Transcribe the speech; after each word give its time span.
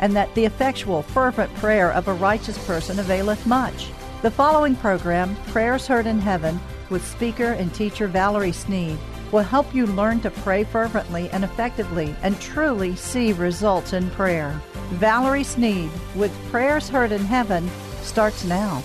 and 0.00 0.16
that 0.16 0.34
the 0.34 0.44
effectual, 0.44 1.02
fervent 1.02 1.54
prayer 1.54 1.92
of 1.92 2.08
a 2.08 2.14
righteous 2.14 2.58
person 2.66 2.98
availeth 2.98 3.46
much. 3.46 3.88
The 4.22 4.30
following 4.30 4.74
program, 4.76 5.36
Prayers 5.46 5.86
Heard 5.86 6.06
in 6.06 6.18
Heaven, 6.18 6.58
with 6.90 7.06
speaker 7.06 7.52
and 7.52 7.72
teacher 7.72 8.08
Valerie 8.08 8.52
Sneed, 8.52 8.98
will 9.30 9.42
help 9.42 9.72
you 9.74 9.86
learn 9.86 10.20
to 10.20 10.30
pray 10.30 10.64
fervently 10.64 11.30
and 11.30 11.44
effectively 11.44 12.14
and 12.22 12.38
truly 12.40 12.96
see 12.96 13.32
results 13.32 13.92
in 13.92 14.10
prayer. 14.10 14.60
Valerie 14.90 15.44
Sneed 15.44 15.90
with 16.16 16.36
Prayers 16.50 16.88
Heard 16.88 17.12
in 17.12 17.24
Heaven 17.24 17.70
starts 18.02 18.44
now. 18.44 18.82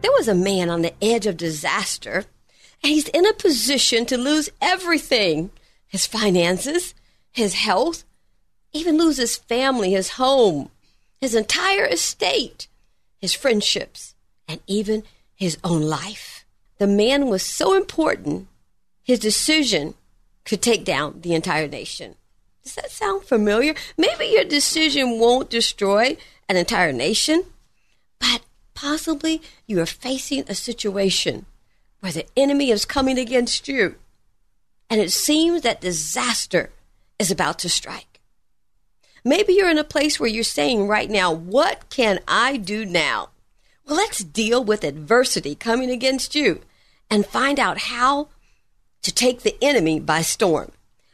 There 0.00 0.12
was 0.12 0.28
a 0.28 0.34
man 0.34 0.70
on 0.70 0.82
the 0.82 0.94
edge 1.02 1.26
of 1.26 1.36
disaster 1.36 2.24
and 2.82 2.92
he's 2.92 3.08
in 3.08 3.26
a 3.26 3.32
position 3.32 4.06
to 4.06 4.16
lose 4.16 4.50
everything 4.60 5.50
his 5.86 6.06
finances, 6.06 6.94
his 7.32 7.54
health, 7.54 8.04
even 8.72 8.98
lose 8.98 9.16
his 9.16 9.36
family, 9.36 9.92
his 9.92 10.10
home, 10.10 10.70
his 11.20 11.34
entire 11.34 11.86
estate, 11.86 12.68
his 13.18 13.34
friendships, 13.34 14.14
and 14.46 14.60
even 14.66 15.02
his 15.34 15.56
own 15.64 15.82
life. 15.82 16.44
The 16.78 16.86
man 16.86 17.26
was 17.26 17.42
so 17.42 17.74
important, 17.74 18.48
his 19.02 19.18
decision 19.18 19.94
could 20.44 20.62
take 20.62 20.84
down 20.84 21.20
the 21.22 21.34
entire 21.34 21.68
nation. 21.68 22.14
Does 22.62 22.74
that 22.74 22.90
sound 22.90 23.24
familiar? 23.24 23.74
Maybe 23.96 24.26
your 24.26 24.44
decision 24.44 25.18
won't 25.18 25.50
destroy 25.50 26.16
an 26.48 26.56
entire 26.56 26.92
nation, 26.92 27.44
but 28.18 28.42
possibly 28.74 29.42
you 29.66 29.80
are 29.80 29.86
facing 29.86 30.44
a 30.48 30.54
situation 30.54 31.46
where 32.00 32.12
the 32.12 32.26
enemy 32.36 32.70
is 32.70 32.84
coming 32.84 33.18
against 33.18 33.68
you. 33.68 33.96
And 34.90 35.00
it 35.00 35.12
seems 35.12 35.62
that 35.62 35.80
disaster 35.80 36.70
is 37.18 37.30
about 37.30 37.58
to 37.60 37.68
strike. 37.68 38.20
Maybe 39.24 39.52
you're 39.52 39.70
in 39.70 39.78
a 39.78 39.84
place 39.84 40.18
where 40.18 40.28
you're 40.28 40.44
saying 40.44 40.86
right 40.86 41.10
now, 41.10 41.32
What 41.32 41.90
can 41.90 42.20
I 42.26 42.56
do 42.56 42.84
now? 42.84 43.30
Well, 43.84 43.96
let's 43.96 44.22
deal 44.22 44.62
with 44.62 44.84
adversity 44.84 45.54
coming 45.54 45.90
against 45.90 46.34
you 46.34 46.60
and 47.10 47.26
find 47.26 47.58
out 47.58 47.78
how 47.78 48.28
to 49.02 49.12
take 49.12 49.42
the 49.42 49.56
enemy 49.62 50.00
by 50.00 50.22
storm. 50.22 50.72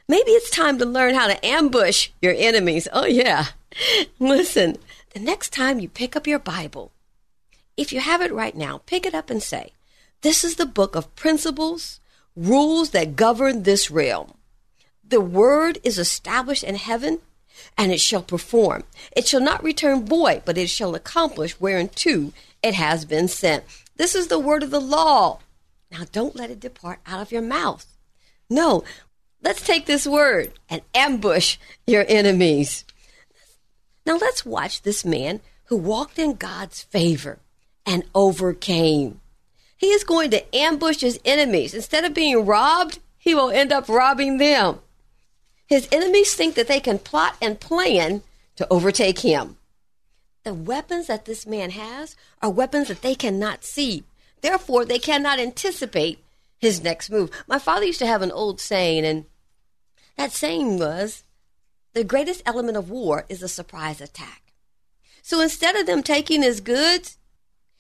Maybe 0.08 0.32
it's 0.32 0.50
time 0.50 0.78
to 0.78 0.84
learn 0.84 1.14
how 1.14 1.28
to 1.28 1.46
ambush 1.46 2.10
your 2.20 2.34
enemies. 2.36 2.86
Oh, 2.92 3.06
yeah. 3.06 3.46
Listen, 4.18 4.76
the 5.14 5.20
next 5.20 5.52
time 5.52 5.80
you 5.80 5.88
pick 5.88 6.14
up 6.14 6.26
your 6.26 6.38
Bible, 6.38 6.92
if 7.76 7.92
you 7.92 8.00
have 8.00 8.20
it 8.20 8.32
right 8.32 8.54
now, 8.54 8.82
pick 8.86 9.06
it 9.06 9.14
up 9.14 9.30
and 9.30 9.42
say, 9.42 9.72
this 10.24 10.42
is 10.42 10.56
the 10.56 10.64
book 10.64 10.96
of 10.96 11.14
principles, 11.16 12.00
rules 12.34 12.90
that 12.90 13.14
govern 13.14 13.62
this 13.62 13.90
realm. 13.90 14.32
The 15.06 15.20
word 15.20 15.78
is 15.84 15.98
established 15.98 16.64
in 16.64 16.76
heaven 16.76 17.18
and 17.76 17.92
it 17.92 18.00
shall 18.00 18.22
perform. 18.22 18.84
It 19.14 19.28
shall 19.28 19.42
not 19.42 19.62
return 19.62 20.06
void, 20.06 20.46
but 20.46 20.56
it 20.56 20.70
shall 20.70 20.94
accomplish 20.94 21.60
whereunto 21.60 22.32
it 22.62 22.72
has 22.72 23.04
been 23.04 23.28
sent. 23.28 23.64
This 23.96 24.14
is 24.14 24.28
the 24.28 24.38
word 24.38 24.62
of 24.62 24.70
the 24.70 24.80
law. 24.80 25.40
Now 25.90 26.04
don't 26.10 26.34
let 26.34 26.50
it 26.50 26.58
depart 26.58 27.00
out 27.06 27.20
of 27.20 27.30
your 27.30 27.42
mouth. 27.42 27.84
No, 28.48 28.82
let's 29.42 29.60
take 29.60 29.84
this 29.84 30.06
word 30.06 30.52
and 30.70 30.80
ambush 30.94 31.58
your 31.86 32.06
enemies. 32.08 32.86
Now 34.06 34.16
let's 34.16 34.46
watch 34.46 34.80
this 34.80 35.04
man 35.04 35.42
who 35.66 35.76
walked 35.76 36.18
in 36.18 36.36
God's 36.36 36.82
favor 36.82 37.40
and 37.84 38.04
overcame. 38.14 39.20
He 39.84 39.90
is 39.90 40.02
going 40.02 40.30
to 40.30 40.56
ambush 40.56 41.02
his 41.02 41.20
enemies. 41.26 41.74
Instead 41.74 42.06
of 42.06 42.14
being 42.14 42.46
robbed, 42.46 43.00
he 43.18 43.34
will 43.34 43.50
end 43.50 43.70
up 43.70 43.86
robbing 43.86 44.38
them. 44.38 44.78
His 45.66 45.86
enemies 45.92 46.32
think 46.32 46.54
that 46.54 46.68
they 46.68 46.80
can 46.80 46.98
plot 46.98 47.36
and 47.42 47.60
plan 47.60 48.22
to 48.56 48.66
overtake 48.72 49.18
him. 49.18 49.58
The 50.42 50.54
weapons 50.54 51.08
that 51.08 51.26
this 51.26 51.46
man 51.46 51.68
has 51.72 52.16
are 52.40 52.48
weapons 52.48 52.88
that 52.88 53.02
they 53.02 53.14
cannot 53.14 53.62
see. 53.62 54.04
Therefore, 54.40 54.86
they 54.86 54.98
cannot 54.98 55.38
anticipate 55.38 56.18
his 56.56 56.82
next 56.82 57.10
move. 57.10 57.30
My 57.46 57.58
father 57.58 57.84
used 57.84 57.98
to 57.98 58.06
have 58.06 58.22
an 58.22 58.32
old 58.32 58.62
saying, 58.62 59.04
and 59.04 59.26
that 60.16 60.32
saying 60.32 60.78
was 60.78 61.24
the 61.92 62.04
greatest 62.04 62.42
element 62.46 62.78
of 62.78 62.88
war 62.88 63.26
is 63.28 63.42
a 63.42 63.48
surprise 63.48 64.00
attack. 64.00 64.54
So 65.20 65.42
instead 65.42 65.76
of 65.76 65.84
them 65.84 66.02
taking 66.02 66.40
his 66.40 66.62
goods, 66.62 67.18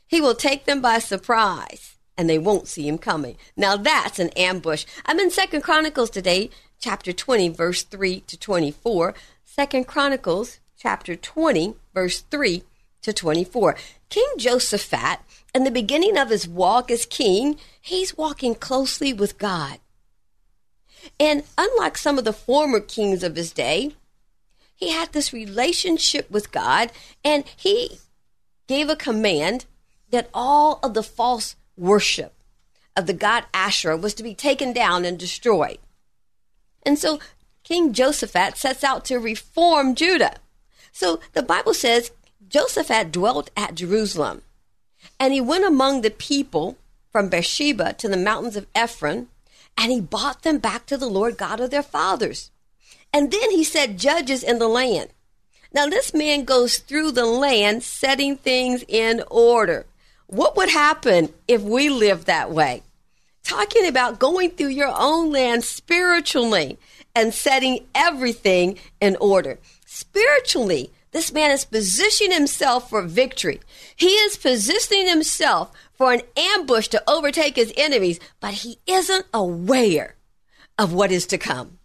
he 0.06 0.20
will 0.20 0.34
take 0.34 0.64
them 0.64 0.80
by 0.80 0.98
surprise 0.98 1.96
and 2.16 2.28
they 2.28 2.38
won't 2.38 2.68
see 2.68 2.86
him 2.86 2.98
coming. 2.98 3.36
Now 3.56 3.76
that's 3.76 4.18
an 4.18 4.30
ambush. 4.30 4.84
I'm 5.06 5.18
in 5.18 5.30
Second 5.30 5.62
Chronicles 5.62 6.10
today, 6.10 6.50
chapter 6.78 7.12
20, 7.12 7.48
verse 7.50 7.82
3 7.82 8.20
to 8.20 8.38
24. 8.38 9.14
Second 9.44 9.86
Chronicles, 9.86 10.58
chapter 10.78 11.16
20, 11.16 11.74
verse 11.92 12.20
3 12.20 12.62
to 13.02 13.12
24. 13.12 13.76
King 14.08 14.26
Josaphat, 14.38 15.18
in 15.54 15.64
the 15.64 15.70
beginning 15.70 16.16
of 16.18 16.30
his 16.30 16.48
walk 16.48 16.90
as 16.90 17.06
king, 17.06 17.58
he's 17.80 18.16
walking 18.16 18.54
closely 18.54 19.12
with 19.12 19.38
God. 19.38 19.78
And 21.20 21.44
unlike 21.58 21.98
some 21.98 22.18
of 22.18 22.24
the 22.24 22.32
former 22.32 22.80
kings 22.80 23.22
of 23.22 23.36
his 23.36 23.52
day, 23.52 23.94
he 24.74 24.90
had 24.90 25.12
this 25.12 25.32
relationship 25.32 26.30
with 26.30 26.50
God 26.50 26.90
and 27.24 27.44
he 27.56 27.98
gave 28.66 28.88
a 28.88 28.96
command 28.96 29.66
that 30.14 30.30
all 30.32 30.78
of 30.82 30.94
the 30.94 31.02
false 31.02 31.56
worship 31.76 32.32
of 32.96 33.06
the 33.06 33.12
god 33.12 33.44
Asherah 33.52 33.96
was 33.96 34.14
to 34.14 34.22
be 34.22 34.34
taken 34.34 34.72
down 34.72 35.04
and 35.04 35.18
destroyed. 35.18 35.78
And 36.86 36.98
so 36.98 37.18
King 37.64 37.92
Josaphat 37.92 38.56
sets 38.56 38.84
out 38.84 39.04
to 39.06 39.18
reform 39.18 39.94
Judah. 39.94 40.36
So 40.92 41.18
the 41.32 41.42
Bible 41.42 41.74
says 41.74 42.12
Josaphat 42.48 43.10
dwelt 43.10 43.50
at 43.56 43.74
Jerusalem, 43.74 44.42
and 45.18 45.32
he 45.32 45.40
went 45.40 45.64
among 45.64 46.02
the 46.02 46.10
people 46.10 46.78
from 47.10 47.28
Beersheba 47.28 47.94
to 47.94 48.08
the 48.08 48.16
mountains 48.16 48.56
of 48.56 48.66
Ephraim, 48.76 49.28
and 49.76 49.90
he 49.90 50.00
brought 50.00 50.42
them 50.42 50.58
back 50.58 50.86
to 50.86 50.96
the 50.96 51.08
Lord 51.08 51.36
God 51.36 51.58
of 51.58 51.70
their 51.70 51.82
fathers. 51.82 52.52
And 53.12 53.32
then 53.32 53.50
he 53.50 53.64
set 53.64 53.96
judges 53.96 54.44
in 54.44 54.58
the 54.58 54.68
land. 54.68 55.10
Now, 55.72 55.86
this 55.86 56.14
man 56.14 56.44
goes 56.44 56.78
through 56.78 57.12
the 57.12 57.26
land 57.26 57.82
setting 57.82 58.36
things 58.36 58.84
in 58.86 59.24
order. 59.28 59.86
What 60.26 60.56
would 60.56 60.70
happen 60.70 61.32
if 61.46 61.62
we 61.62 61.88
lived 61.90 62.26
that 62.26 62.50
way? 62.50 62.82
Talking 63.42 63.86
about 63.86 64.18
going 64.18 64.50
through 64.50 64.68
your 64.68 64.92
own 64.96 65.30
land 65.30 65.64
spiritually 65.64 66.78
and 67.14 67.34
setting 67.34 67.86
everything 67.94 68.78
in 69.00 69.16
order. 69.20 69.58
Spiritually, 69.84 70.90
this 71.12 71.32
man 71.32 71.50
is 71.52 71.64
positioning 71.64 72.36
himself 72.36 72.90
for 72.90 73.02
victory. 73.02 73.60
He 73.94 74.08
is 74.08 74.36
positioning 74.36 75.06
himself 75.06 75.70
for 75.92 76.12
an 76.12 76.22
ambush 76.36 76.88
to 76.88 77.02
overtake 77.08 77.56
his 77.56 77.72
enemies, 77.76 78.18
but 78.40 78.54
he 78.54 78.78
isn't 78.86 79.26
aware 79.32 80.16
of 80.76 80.92
what 80.92 81.12
is 81.12 81.26
to 81.26 81.38
come. 81.38 81.78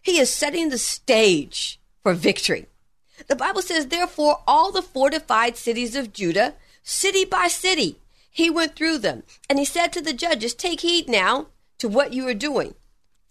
He 0.00 0.18
is 0.18 0.30
setting 0.30 0.70
the 0.70 0.78
stage 0.78 1.78
for 2.02 2.14
victory. 2.14 2.66
The 3.28 3.36
Bible 3.36 3.62
says, 3.62 3.88
therefore, 3.88 4.38
all 4.46 4.72
the 4.72 4.82
fortified 4.82 5.56
cities 5.56 5.94
of 5.94 6.12
Judah 6.12 6.54
city 6.82 7.24
by 7.24 7.48
city. 7.48 7.98
he 8.30 8.48
went 8.48 8.74
through 8.74 8.98
them, 8.98 9.22
and 9.48 9.58
he 9.58 9.64
said 9.64 9.92
to 9.92 10.00
the 10.00 10.12
judges, 10.12 10.54
Take 10.54 10.80
heed 10.80 11.08
now 11.08 11.48
to 11.78 11.88
what 11.88 12.12
you 12.12 12.26
are 12.28 12.34
doing, 12.34 12.74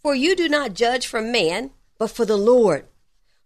for 0.01 0.13
you 0.13 0.35
do 0.35 0.47
not 0.47 0.73
judge 0.73 1.07
for 1.07 1.21
man, 1.21 1.71
but 1.97 2.11
for 2.11 2.25
the 2.25 2.37
Lord, 2.37 2.85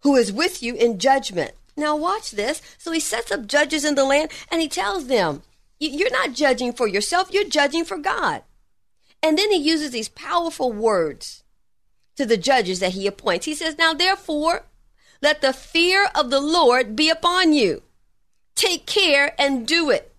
who 0.02 0.16
is 0.16 0.34
with 0.34 0.62
you 0.62 0.76
in 0.76 1.00
judgment. 1.00 1.54
Now, 1.78 1.96
watch 1.96 2.32
this. 2.32 2.62
So 2.78 2.92
he 2.92 3.00
sets 3.00 3.32
up 3.32 3.48
judges 3.48 3.84
in 3.84 3.96
the 3.96 4.06
land, 4.06 4.32
and 4.50 4.62
he 4.62 4.68
tells 4.68 5.08
them, 5.08 5.44
You're 5.80 6.12
not 6.12 6.34
judging 6.34 6.74
for 6.74 6.88
yourself, 6.88 7.32
you're 7.32 7.50
judging 7.50 7.84
for 7.84 7.98
God. 7.98 8.44
And 9.22 9.38
then 9.38 9.52
he 9.52 9.58
uses 9.58 9.92
these 9.92 10.10
powerful 10.10 10.72
words 10.72 11.44
to 12.16 12.26
the 12.26 12.38
judges 12.38 12.80
that 12.80 12.94
he 12.94 13.08
appoints. 13.08 13.46
He 13.46 13.56
says, 13.56 13.78
Now, 13.78 13.94
therefore, 13.94 14.66
let 15.22 15.42
the 15.42 15.54
fear 15.54 16.08
of 16.16 16.30
the 16.30 16.40
Lord 16.40 16.96
be 16.96 17.10
upon 17.10 17.54
you. 17.54 17.82
Take 18.56 18.86
care 18.86 19.36
and 19.38 19.68
do 19.68 19.90
it. 19.90 20.16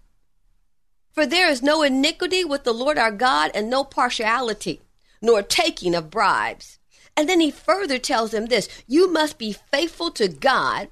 For 1.12 1.24
there 1.24 1.48
is 1.48 1.62
no 1.62 1.82
iniquity 1.82 2.44
with 2.44 2.64
the 2.64 2.74
Lord 2.74 2.98
our 2.98 3.10
God, 3.10 3.50
and 3.54 3.70
no 3.70 3.84
partiality, 3.84 4.82
nor 5.22 5.42
taking 5.42 5.94
of 5.94 6.10
bribes. 6.10 6.78
And 7.16 7.26
then 7.26 7.40
he 7.40 7.50
further 7.50 7.98
tells 7.98 8.32
them 8.32 8.46
this 8.46 8.68
you 8.86 9.10
must 9.10 9.38
be 9.38 9.52
faithful 9.52 10.10
to 10.12 10.28
God 10.28 10.88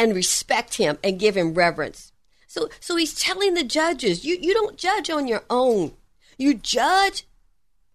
and 0.00 0.16
respect 0.16 0.74
him 0.74 0.98
and 1.04 1.20
give 1.20 1.36
him 1.36 1.54
reverence. 1.54 2.12
So, 2.48 2.68
so 2.80 2.96
he's 2.96 3.14
telling 3.14 3.54
the 3.54 3.62
judges, 3.62 4.24
you, 4.24 4.36
you 4.40 4.52
don't 4.52 4.76
judge 4.76 5.08
on 5.08 5.28
your 5.28 5.44
own. 5.48 5.92
You 6.36 6.54
judge 6.54 7.24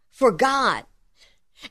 for 0.09 0.31
God. 0.31 0.86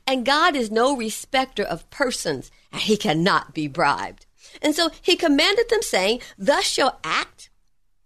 And 0.05 0.25
God 0.25 0.55
is 0.55 0.69
no 0.69 0.95
respecter 0.95 1.63
of 1.63 1.89
persons, 1.89 2.51
and 2.71 2.81
he 2.81 2.97
cannot 2.97 3.55
be 3.55 3.67
bribed. 3.67 4.26
And 4.61 4.75
so 4.75 4.89
he 5.01 5.15
commanded 5.15 5.69
them, 5.69 5.81
saying, 5.81 6.21
Thus 6.37 6.65
shall 6.65 6.99
act 7.03 7.49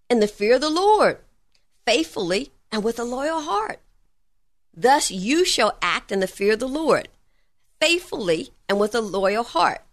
in 0.09 0.19
the 0.19 0.27
fear 0.27 0.55
of 0.55 0.61
the 0.61 0.69
Lord, 0.69 1.19
faithfully 1.85 2.51
and 2.71 2.83
with 2.83 2.99
a 2.99 3.03
loyal 3.03 3.41
heart. 3.41 3.79
Thus 4.75 5.11
you 5.11 5.45
shall 5.45 5.77
act 5.81 6.11
in 6.11 6.19
the 6.19 6.27
fear 6.27 6.53
of 6.53 6.59
the 6.59 6.67
Lord, 6.67 7.09
faithfully 7.79 8.51
and 8.69 8.79
with 8.79 8.95
a 8.95 9.01
loyal 9.01 9.43
heart. 9.43 9.83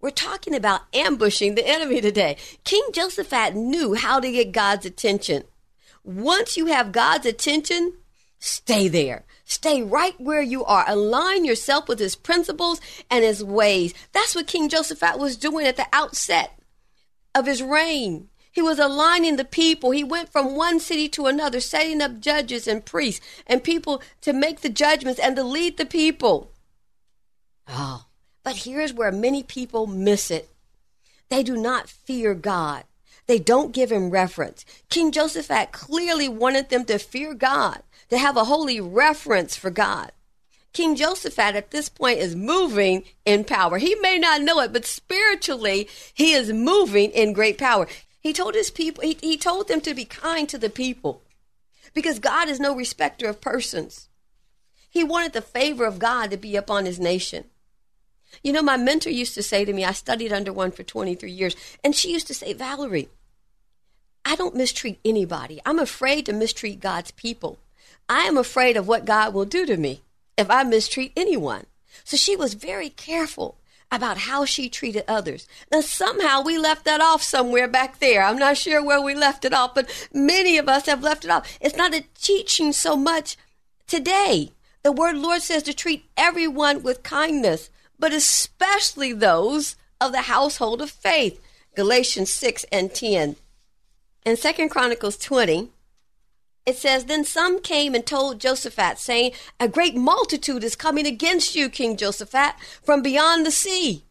We're 0.00 0.10
talking 0.10 0.54
about 0.54 0.82
ambushing 0.94 1.54
the 1.54 1.66
enemy 1.66 2.00
today. 2.00 2.36
King 2.64 2.84
Josaphat 2.92 3.54
knew 3.54 3.94
how 3.94 4.20
to 4.20 4.30
get 4.30 4.52
God's 4.52 4.86
attention. 4.86 5.44
Once 6.04 6.56
you 6.56 6.66
have 6.66 6.92
God's 6.92 7.26
attention, 7.26 7.94
stay 8.38 8.88
there. 8.88 9.24
Stay 9.48 9.80
right 9.80 10.20
where 10.20 10.42
you 10.42 10.64
are. 10.64 10.84
Align 10.88 11.44
yourself 11.44 11.88
with 11.88 12.00
his 12.00 12.16
principles 12.16 12.80
and 13.08 13.24
his 13.24 13.44
ways. 13.44 13.94
That's 14.10 14.34
what 14.34 14.48
King 14.48 14.68
Josaphat 14.68 15.20
was 15.20 15.36
doing 15.36 15.66
at 15.66 15.76
the 15.76 15.86
outset 15.92 16.58
of 17.32 17.46
his 17.46 17.62
reign. 17.62 18.28
He 18.50 18.60
was 18.60 18.80
aligning 18.80 19.36
the 19.36 19.44
people. 19.44 19.92
He 19.92 20.02
went 20.02 20.32
from 20.32 20.56
one 20.56 20.80
city 20.80 21.08
to 21.10 21.26
another, 21.26 21.60
setting 21.60 22.02
up 22.02 22.18
judges 22.18 22.66
and 22.66 22.84
priests 22.84 23.24
and 23.46 23.62
people 23.62 24.02
to 24.22 24.32
make 24.32 24.62
the 24.62 24.68
judgments 24.68 25.20
and 25.20 25.36
to 25.36 25.44
lead 25.44 25.76
the 25.76 25.86
people. 25.86 26.50
Oh, 27.68 28.06
but 28.42 28.56
here's 28.56 28.92
where 28.92 29.12
many 29.12 29.44
people 29.44 29.86
miss 29.86 30.28
it. 30.28 30.50
They 31.28 31.44
do 31.44 31.56
not 31.56 31.88
fear 31.88 32.34
God. 32.34 32.82
They 33.26 33.38
don't 33.38 33.72
give 33.72 33.90
him 33.90 34.10
reverence. 34.10 34.64
King 34.88 35.10
Josaphat 35.10 35.72
clearly 35.72 36.28
wanted 36.28 36.68
them 36.68 36.84
to 36.84 36.98
fear 36.98 37.34
God, 37.34 37.82
to 38.10 38.18
have 38.18 38.36
a 38.36 38.44
holy 38.44 38.80
reverence 38.80 39.56
for 39.56 39.70
God. 39.70 40.12
King 40.72 40.94
Josaphat 40.94 41.54
at 41.54 41.70
this 41.70 41.88
point 41.88 42.18
is 42.18 42.36
moving 42.36 43.04
in 43.24 43.44
power. 43.44 43.78
He 43.78 43.94
may 43.96 44.18
not 44.18 44.42
know 44.42 44.60
it, 44.60 44.72
but 44.72 44.84
spiritually, 44.84 45.88
he 46.12 46.32
is 46.32 46.52
moving 46.52 47.10
in 47.12 47.32
great 47.32 47.58
power. 47.58 47.88
He 48.20 48.32
told 48.32 48.54
his 48.54 48.70
people, 48.70 49.02
he, 49.02 49.16
he 49.20 49.38
told 49.38 49.68
them 49.68 49.80
to 49.80 49.94
be 49.94 50.04
kind 50.04 50.48
to 50.48 50.58
the 50.58 50.68
people 50.70 51.22
because 51.94 52.18
God 52.18 52.48
is 52.48 52.60
no 52.60 52.76
respecter 52.76 53.26
of 53.28 53.40
persons. 53.40 54.08
He 54.90 55.02
wanted 55.02 55.32
the 55.32 55.40
favor 55.40 55.86
of 55.86 55.98
God 55.98 56.30
to 56.30 56.36
be 56.36 56.56
upon 56.56 56.84
his 56.84 57.00
nation. 57.00 57.44
You 58.42 58.52
know, 58.52 58.62
my 58.62 58.76
mentor 58.76 59.10
used 59.10 59.34
to 59.34 59.42
say 59.42 59.64
to 59.64 59.72
me, 59.72 59.84
I 59.84 59.92
studied 59.92 60.32
under 60.32 60.52
one 60.52 60.72
for 60.72 60.82
23 60.82 61.30
years, 61.30 61.56
and 61.82 61.94
she 61.94 62.12
used 62.12 62.26
to 62.26 62.34
say, 62.34 62.52
Valerie, 62.52 63.08
I 64.26 64.34
don't 64.34 64.56
mistreat 64.56 64.98
anybody. 65.04 65.60
I'm 65.64 65.78
afraid 65.78 66.26
to 66.26 66.32
mistreat 66.32 66.80
God's 66.80 67.12
people. 67.12 67.60
I 68.08 68.22
am 68.22 68.36
afraid 68.36 68.76
of 68.76 68.88
what 68.88 69.04
God 69.04 69.32
will 69.32 69.44
do 69.44 69.64
to 69.66 69.76
me 69.76 70.02
if 70.36 70.50
I 70.50 70.64
mistreat 70.64 71.12
anyone. 71.16 71.66
So 72.02 72.16
she 72.16 72.34
was 72.34 72.54
very 72.54 72.90
careful 72.90 73.56
about 73.88 74.18
how 74.18 74.44
she 74.44 74.68
treated 74.68 75.04
others. 75.06 75.46
Now, 75.70 75.80
somehow 75.80 76.42
we 76.42 76.58
left 76.58 76.84
that 76.86 77.00
off 77.00 77.22
somewhere 77.22 77.68
back 77.68 78.00
there. 78.00 78.24
I'm 78.24 78.36
not 78.36 78.56
sure 78.56 78.84
where 78.84 79.00
we 79.00 79.14
left 79.14 79.44
it 79.44 79.52
off, 79.52 79.76
but 79.76 80.08
many 80.12 80.58
of 80.58 80.68
us 80.68 80.86
have 80.86 81.04
left 81.04 81.24
it 81.24 81.30
off. 81.30 81.56
It's 81.60 81.76
not 81.76 81.94
a 81.94 82.04
teaching 82.18 82.72
so 82.72 82.96
much 82.96 83.36
today. 83.86 84.50
The 84.82 84.90
word 84.90 85.16
Lord 85.16 85.42
says 85.42 85.62
to 85.62 85.72
treat 85.72 86.04
everyone 86.16 86.82
with 86.82 87.04
kindness, 87.04 87.70
but 87.96 88.12
especially 88.12 89.12
those 89.12 89.76
of 90.00 90.10
the 90.10 90.22
household 90.22 90.82
of 90.82 90.90
faith. 90.90 91.40
Galatians 91.76 92.32
6 92.32 92.64
and 92.72 92.92
10. 92.92 93.36
In 94.26 94.36
2 94.36 94.68
Chronicles 94.68 95.16
20, 95.18 95.70
it 96.66 96.76
says, 96.76 97.04
Then 97.04 97.24
some 97.24 97.62
came 97.62 97.94
and 97.94 98.04
told 98.04 98.40
Josaphat, 98.40 98.98
saying, 98.98 99.30
A 99.60 99.68
great 99.68 99.94
multitude 99.94 100.64
is 100.64 100.74
coming 100.74 101.06
against 101.06 101.54
you, 101.54 101.68
King 101.68 101.96
Josaphat, 101.96 102.54
from 102.82 103.02
beyond 103.02 103.46
the 103.46 103.52
sea, 103.52 104.02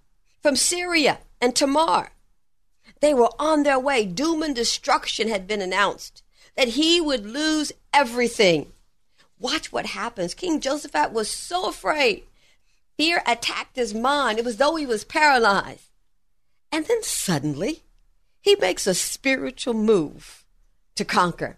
from 0.41 0.55
Syria 0.55 1.19
and 1.41 1.53
Tamar. 1.53 2.11
They 3.01 3.13
were 3.13 3.29
on 3.37 3.63
their 3.63 3.77
way. 3.77 4.05
Doom 4.05 4.41
and 4.41 4.55
destruction 4.55 5.27
had 5.27 5.47
been 5.47 5.61
announced, 5.61 6.23
that 6.55 6.69
he 6.69 7.01
would 7.01 7.25
lose 7.25 7.73
everything. 7.93 8.71
Watch 9.37 9.73
what 9.73 9.87
happens. 9.87 10.33
King 10.33 10.61
Josaphat 10.61 11.11
was 11.11 11.29
so 11.29 11.67
afraid. 11.67 12.23
Fear 12.97 13.21
attacked 13.27 13.75
his 13.75 13.93
mind. 13.93 14.39
It 14.39 14.45
was 14.45 14.55
though 14.55 14.77
he 14.77 14.85
was 14.85 15.03
paralyzed. 15.03 15.89
And 16.71 16.85
then 16.85 17.03
suddenly, 17.03 17.81
he 18.45 18.55
makes 18.55 18.87
a 18.87 18.93
spiritual 18.93 19.73
move 19.73 20.45
to 20.95 21.03
conquer 21.03 21.57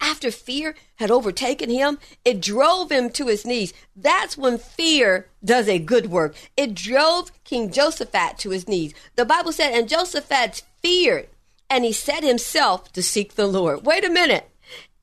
after 0.00 0.30
fear 0.30 0.74
had 0.96 1.10
overtaken 1.10 1.70
him, 1.70 1.98
it 2.24 2.40
drove 2.40 2.90
him 2.90 3.10
to 3.10 3.26
his 3.26 3.46
knees. 3.46 3.72
That's 3.94 4.36
when 4.36 4.58
fear 4.58 5.26
does 5.44 5.68
a 5.68 5.78
good 5.78 6.10
work. 6.10 6.34
It 6.56 6.74
drove 6.74 7.30
King 7.44 7.70
Josaphat 7.70 8.38
to 8.38 8.50
his 8.50 8.66
knees. 8.66 8.94
The 9.16 9.24
Bible 9.24 9.52
said, 9.52 9.72
and 9.72 9.88
Josaphat 9.88 10.62
feared, 10.82 11.28
and 11.68 11.84
he 11.84 11.92
set 11.92 12.24
himself 12.24 12.92
to 12.92 13.02
seek 13.02 13.34
the 13.34 13.46
Lord. 13.46 13.84
Wait 13.84 14.04
a 14.04 14.10
minute. 14.10 14.50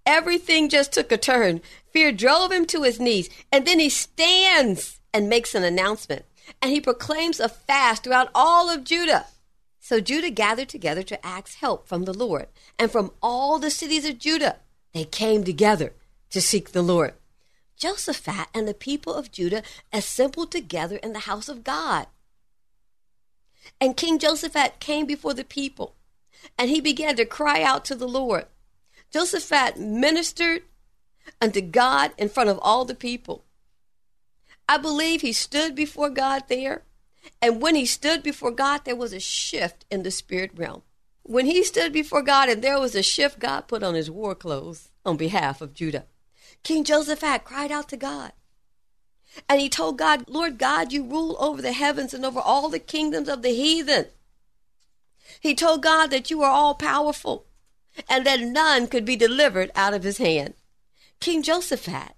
Everything 0.06 0.70
just 0.70 0.94
took 0.94 1.12
a 1.12 1.18
turn. 1.18 1.62
Fear 1.92 2.14
drove 2.14 2.52
him 2.52 2.66
to 2.68 2.84
his 2.84 3.00
knees, 3.00 3.30
and 3.52 3.66
then 3.66 3.80
he 3.80 3.90
stands 3.90 5.00
and 5.14 5.30
makes 5.30 5.54
an 5.54 5.64
announcement. 5.64 6.26
And 6.62 6.72
he 6.72 6.82
proclaims 6.82 7.40
a 7.40 7.50
fast 7.50 8.04
throughout 8.04 8.30
all 8.34 8.70
of 8.70 8.84
Judah. 8.84 9.26
So 9.88 10.02
Judah 10.02 10.32
gathered 10.32 10.68
together 10.68 11.02
to 11.04 11.26
ask 11.26 11.56
help 11.56 11.88
from 11.88 12.04
the 12.04 12.14
Lord. 12.14 12.48
And 12.78 12.92
from 12.92 13.14
all 13.24 13.58
the 13.58 13.72
cities 13.72 14.04
of 14.04 14.20
Judah, 14.20 14.58
they 14.94 15.06
came 15.06 15.46
together 15.46 15.94
to 16.30 16.42
seek 16.42 16.74
the 16.74 16.82
Lord. 16.82 17.14
Josaphat 17.80 18.48
and 18.54 18.68
the 18.68 18.74
people 18.74 19.14
of 19.14 19.32
Judah 19.32 19.64
assembled 19.94 20.52
together 20.52 20.98
in 20.98 21.14
the 21.14 21.20
house 21.20 21.48
of 21.48 21.64
God. 21.64 22.08
And 23.80 23.96
King 23.96 24.20
Josaphat 24.20 24.82
came 24.82 25.06
before 25.06 25.34
the 25.34 25.46
people, 25.46 25.96
and 26.58 26.70
he 26.70 26.82
began 26.82 27.16
to 27.16 27.24
cry 27.24 27.64
out 27.64 27.86
to 27.86 27.96
the 27.96 28.10
Lord. 28.10 28.48
Josaphat 29.14 29.78
ministered 29.78 30.64
unto 31.40 31.62
God 31.62 32.12
in 32.18 32.28
front 32.28 32.50
of 32.50 32.60
all 32.62 32.84
the 32.84 32.94
people. 32.94 33.46
I 34.68 34.80
believe 34.80 35.22
he 35.22 35.32
stood 35.32 35.76
before 35.76 36.10
God 36.10 36.44
there, 36.50 36.82
and 37.42 37.62
when 37.62 37.76
he 37.76 37.86
stood 37.86 38.24
before 38.24 38.52
God, 38.52 38.82
there 38.86 38.96
was 38.96 39.14
a 39.14 39.20
shift 39.20 39.86
in 39.92 40.04
the 40.04 40.12
spirit 40.12 40.52
realm. 40.56 40.84
When 41.24 41.46
he 41.46 41.64
stood 41.64 41.92
before 41.92 42.22
God 42.22 42.50
and 42.50 42.62
there 42.62 42.80
was 42.80 42.96
a 42.96 43.04
shift, 43.04 43.40
God 43.40 43.68
put 43.68 43.84
on 43.84 43.96
his 43.96 44.10
war 44.10 44.34
clothes 44.34 44.90
on 45.06 45.18
behalf 45.18 45.62
of 45.62 45.74
Judah. 45.74 46.06
King 46.64 46.84
Josaphat 46.84 47.44
cried 47.44 47.72
out 47.72 47.90
to 47.90 47.98
God. 47.98 48.32
And 49.48 49.60
he 49.60 49.70
told 49.70 49.98
God, 49.98 50.30
Lord 50.30 50.58
God, 50.58 50.92
you 50.92 51.04
rule 51.04 51.36
over 51.40 51.62
the 51.62 51.74
heavens 51.74 52.14
and 52.14 52.26
over 52.26 52.40
all 52.40 52.70
the 52.70 52.80
kingdoms 52.80 53.30
of 53.30 53.42
the 53.42 53.50
heathen. 53.50 54.08
He 55.40 55.54
told 55.54 55.84
God 55.84 56.08
that 56.12 56.32
you 56.32 56.42
are 56.42 56.52
all 56.52 56.76
powerful 56.76 57.46
and 58.10 58.26
that 58.26 58.40
none 58.40 58.88
could 58.88 59.06
be 59.06 59.16
delivered 59.16 59.72
out 59.76 59.94
of 59.94 60.04
his 60.04 60.18
hand. 60.18 60.54
King 61.20 61.44
Josaphat 61.44 62.12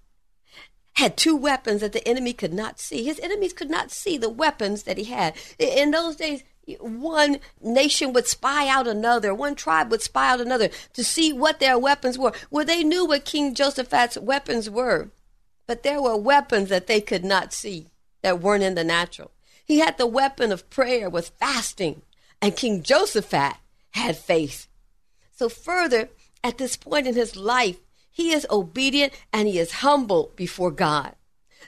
had 1.00 1.16
two 1.16 1.34
weapons 1.34 1.80
that 1.80 1.92
the 1.92 2.06
enemy 2.06 2.32
could 2.32 2.52
not 2.52 2.78
see. 2.78 3.04
His 3.04 3.18
enemies 3.20 3.52
could 3.52 3.70
not 3.70 3.90
see 3.90 4.18
the 4.18 4.28
weapons 4.28 4.84
that 4.84 4.98
he 4.98 5.04
had. 5.04 5.34
In 5.58 5.90
those 5.90 6.16
days, 6.16 6.44
one 6.78 7.40
nation 7.60 8.12
would 8.12 8.26
spy 8.26 8.68
out 8.68 8.86
another, 8.86 9.34
one 9.34 9.54
tribe 9.54 9.90
would 9.90 10.02
spy 10.02 10.30
out 10.30 10.40
another 10.40 10.68
to 10.92 11.02
see 11.02 11.32
what 11.32 11.58
their 11.58 11.78
weapons 11.78 12.18
were. 12.18 12.32
Well, 12.50 12.64
they 12.64 12.84
knew 12.84 13.06
what 13.06 13.24
King 13.24 13.54
Josaphat's 13.54 14.18
weapons 14.18 14.68
were, 14.68 15.10
but 15.66 15.82
there 15.82 16.02
were 16.02 16.16
weapons 16.16 16.68
that 16.68 16.86
they 16.86 17.00
could 17.00 17.24
not 17.24 17.52
see 17.52 17.90
that 18.22 18.40
weren't 18.40 18.62
in 18.62 18.74
the 18.74 18.84
natural. 18.84 19.30
He 19.64 19.78
had 19.78 19.96
the 19.98 20.06
weapon 20.06 20.52
of 20.52 20.68
prayer 20.68 21.08
with 21.08 21.32
fasting, 21.40 22.02
and 22.42 22.56
King 22.56 22.82
Josaphat 22.82 23.56
had 23.92 24.16
faith. 24.16 24.68
So, 25.34 25.48
further, 25.48 26.10
at 26.44 26.58
this 26.58 26.76
point 26.76 27.06
in 27.06 27.14
his 27.14 27.36
life, 27.36 27.78
he 28.10 28.32
is 28.32 28.46
obedient 28.50 29.12
and 29.32 29.48
he 29.48 29.58
is 29.58 29.72
humble 29.72 30.32
before 30.36 30.70
God. 30.70 31.14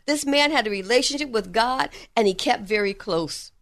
This 0.07 0.27
man 0.27 0.51
had 0.51 0.67
a 0.67 0.71
relationship 0.71 1.31
with 1.31 1.53
God 1.53 1.91
and 2.17 2.27
he 2.27 2.35
kept 2.35 2.63
very 2.63 2.95
close. 2.95 3.53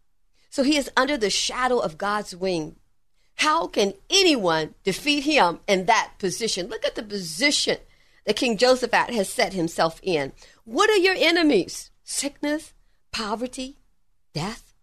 So 0.48 0.62
he 0.62 0.76
is 0.76 0.90
under 0.96 1.16
the 1.16 1.30
shadow 1.30 1.78
of 1.78 1.98
God's 1.98 2.34
wing. 2.34 2.76
How 3.36 3.66
can 3.66 3.94
anyone 4.10 4.74
defeat 4.84 5.24
him 5.24 5.60
in 5.66 5.86
that 5.86 6.12
position? 6.18 6.68
Look 6.68 6.84
at 6.84 6.94
the 6.94 7.02
position 7.02 7.78
that 8.26 8.36
King 8.36 8.58
Josaphat 8.58 9.10
has 9.10 9.28
set 9.28 9.54
himself 9.54 10.00
in. 10.02 10.32
What 10.64 10.90
are 10.90 10.96
your 10.96 11.14
enemies? 11.16 11.90
Sickness, 12.04 12.74
poverty, 13.12 13.78
death, 14.34 14.74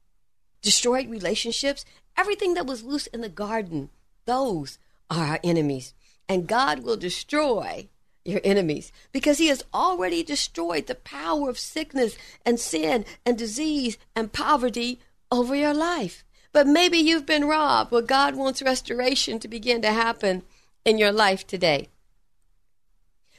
destroyed 0.61 1.09
relationships, 1.09 1.85
everything 2.17 2.53
that 2.55 2.65
was 2.65 2.83
loose 2.83 3.07
in 3.07 3.21
the 3.21 3.29
garden. 3.29 3.89
Those 4.25 4.79
are 5.09 5.25
our 5.25 5.39
enemies. 5.43 5.93
And 6.29 6.47
God 6.47 6.83
will 6.83 6.97
destroy 6.97 7.87
your 8.25 8.41
enemies 8.43 8.91
because 9.11 9.37
he 9.37 9.47
has 9.47 9.63
already 9.73 10.21
destroyed 10.21 10.87
the 10.87 10.95
power 10.95 11.49
of 11.49 11.57
sickness 11.57 12.17
and 12.45 12.59
sin 12.59 13.05
and 13.25 13.37
disease 13.37 13.97
and 14.15 14.33
poverty 14.33 14.99
over 15.31 15.55
your 15.55 15.73
life. 15.73 16.23
But 16.51 16.67
maybe 16.67 16.97
you've 16.97 17.25
been 17.25 17.45
robbed. 17.45 17.91
Well, 17.91 18.01
God 18.01 18.35
wants 18.35 18.61
restoration 18.61 19.39
to 19.39 19.47
begin 19.47 19.81
to 19.81 19.91
happen 19.91 20.43
in 20.83 20.97
your 20.97 21.11
life 21.11 21.45
today. 21.47 21.89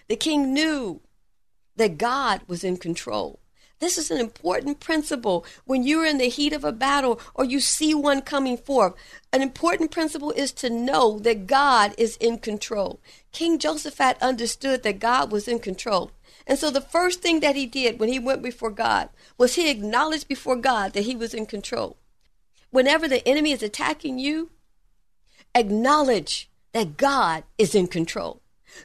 The 0.08 0.16
king 0.16 0.54
knew 0.54 1.00
that 1.76 1.98
God 1.98 2.40
was 2.46 2.64
in 2.64 2.76
control. 2.76 3.40
This 3.80 3.96
is 3.96 4.10
an 4.10 4.18
important 4.18 4.80
principle 4.80 5.46
when 5.64 5.84
you're 5.84 6.04
in 6.04 6.18
the 6.18 6.28
heat 6.28 6.52
of 6.52 6.64
a 6.64 6.72
battle 6.72 7.20
or 7.34 7.44
you 7.44 7.60
see 7.60 7.94
one 7.94 8.22
coming 8.22 8.56
forth. 8.56 8.94
An 9.32 9.40
important 9.40 9.90
principle 9.90 10.32
is 10.32 10.50
to 10.52 10.70
know 10.70 11.18
that 11.20 11.46
God 11.46 11.94
is 11.96 12.16
in 12.16 12.38
control. 12.38 13.00
King 13.30 13.58
Josaphat 13.58 14.20
understood 14.20 14.82
that 14.82 14.98
God 14.98 15.30
was 15.30 15.46
in 15.46 15.60
control. 15.60 16.10
And 16.46 16.58
so 16.58 16.70
the 16.70 16.80
first 16.80 17.20
thing 17.20 17.40
that 17.40 17.56
he 17.56 17.66
did 17.66 18.00
when 18.00 18.08
he 18.08 18.18
went 18.18 18.42
before 18.42 18.70
God 18.70 19.10
was 19.36 19.54
he 19.54 19.70
acknowledged 19.70 20.26
before 20.26 20.56
God 20.56 20.92
that 20.94 21.04
he 21.04 21.14
was 21.14 21.32
in 21.32 21.46
control. 21.46 21.98
Whenever 22.70 23.06
the 23.06 23.26
enemy 23.28 23.52
is 23.52 23.62
attacking 23.62 24.18
you, 24.18 24.50
acknowledge 25.54 26.50
that 26.72 26.96
God 26.96 27.44
is 27.58 27.74
in 27.74 27.86
control. 27.86 28.42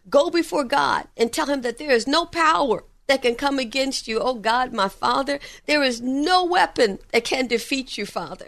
Go 0.09 0.29
before 0.29 0.63
God 0.63 1.07
and 1.17 1.31
tell 1.31 1.47
him 1.47 1.61
that 1.61 1.77
there 1.77 1.91
is 1.91 2.07
no 2.07 2.25
power 2.25 2.83
that 3.07 3.21
can 3.21 3.35
come 3.35 3.59
against 3.59 4.07
you. 4.07 4.19
Oh 4.19 4.35
God, 4.35 4.73
my 4.73 4.87
Father, 4.87 5.39
there 5.65 5.83
is 5.83 6.01
no 6.01 6.43
weapon 6.43 6.99
that 7.11 7.25
can 7.25 7.47
defeat 7.47 7.97
you, 7.97 8.05
Father. 8.05 8.47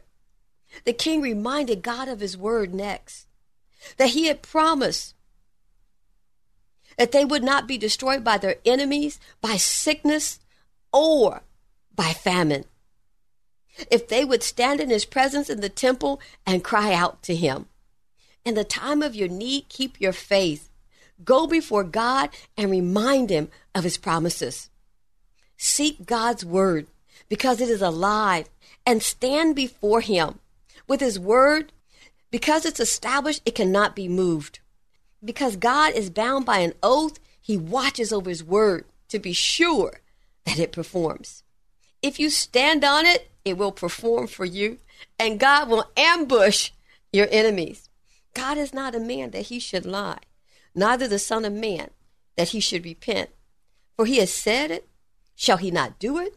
The 0.83 0.93
king 0.93 1.21
reminded 1.21 1.81
God 1.81 2.07
of 2.07 2.19
his 2.19 2.37
word 2.37 2.73
next 2.73 3.27
that 3.97 4.09
he 4.09 4.27
had 4.27 4.41
promised 4.41 5.13
that 6.97 7.11
they 7.11 7.25
would 7.25 7.43
not 7.43 7.67
be 7.67 7.77
destroyed 7.77 8.23
by 8.23 8.37
their 8.37 8.55
enemies, 8.65 9.19
by 9.41 9.57
sickness, 9.57 10.39
or 10.91 11.41
by 11.93 12.13
famine. 12.13 12.65
If 13.91 14.07
they 14.07 14.23
would 14.23 14.43
stand 14.43 14.79
in 14.79 14.89
his 14.89 15.05
presence 15.05 15.49
in 15.49 15.59
the 15.59 15.69
temple 15.69 16.21
and 16.45 16.63
cry 16.63 16.93
out 16.93 17.21
to 17.23 17.35
him. 17.35 17.67
In 18.45 18.55
the 18.55 18.63
time 18.63 19.01
of 19.01 19.15
your 19.15 19.27
need, 19.27 19.67
keep 19.69 19.99
your 19.99 20.13
faith. 20.13 20.69
Go 21.23 21.47
before 21.47 21.83
God 21.83 22.29
and 22.57 22.69
remind 22.69 23.29
him 23.29 23.49
of 23.73 23.83
his 23.83 23.97
promises. 23.97 24.69
Seek 25.57 26.05
God's 26.05 26.43
word 26.43 26.87
because 27.29 27.61
it 27.61 27.69
is 27.69 27.81
alive 27.81 28.49
and 28.85 29.01
stand 29.01 29.55
before 29.55 30.01
him 30.01 30.39
with 30.87 30.99
his 30.99 31.19
word. 31.19 31.71
Because 32.31 32.65
it's 32.65 32.79
established, 32.79 33.41
it 33.45 33.55
cannot 33.55 33.95
be 33.95 34.07
moved. 34.09 34.59
Because 35.23 35.55
God 35.55 35.93
is 35.93 36.09
bound 36.09 36.45
by 36.45 36.59
an 36.59 36.73
oath, 36.83 37.19
he 37.41 37.57
watches 37.57 38.11
over 38.11 38.29
his 38.29 38.43
word 38.43 38.85
to 39.09 39.19
be 39.19 39.33
sure 39.33 40.01
that 40.45 40.59
it 40.59 40.71
performs. 40.71 41.43
If 42.01 42.19
you 42.19 42.29
stand 42.29 42.83
on 42.83 43.05
it, 43.05 43.31
it 43.45 43.57
will 43.57 43.71
perform 43.71 44.27
for 44.27 44.45
you, 44.45 44.79
and 45.17 45.39
God 45.39 45.69
will 45.69 45.89
ambush 45.95 46.71
your 47.13 47.27
enemies. 47.31 47.89
God 48.33 48.57
is 48.57 48.73
not 48.73 48.95
a 48.95 48.99
man 48.99 49.31
that 49.31 49.43
he 49.43 49.59
should 49.59 49.85
lie, 49.85 50.19
neither 50.75 51.07
the 51.07 51.19
Son 51.19 51.45
of 51.45 51.53
Man 51.53 51.89
that 52.35 52.49
he 52.49 52.59
should 52.59 52.85
repent. 52.85 53.29
For 53.95 54.05
he 54.05 54.17
has 54.17 54.33
said 54.33 54.71
it, 54.71 54.87
shall 55.35 55.57
he 55.57 55.71
not 55.71 55.99
do 55.99 56.19
it? 56.19 56.35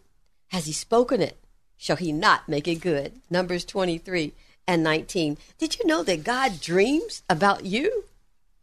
Has 0.49 0.67
he 0.67 0.73
spoken 0.73 1.21
it, 1.21 1.37
shall 1.77 1.97
he 1.97 2.13
not 2.13 2.49
make 2.49 2.69
it 2.69 2.77
good? 2.77 3.21
Numbers 3.29 3.65
23 3.65 4.33
and 4.67 4.83
19. 4.83 5.37
Did 5.59 5.79
you 5.79 5.87
know 5.87 6.03
that 6.05 6.25
God 6.25 6.61
dreams 6.61 7.23
about 7.29 7.65
you? 7.65 8.05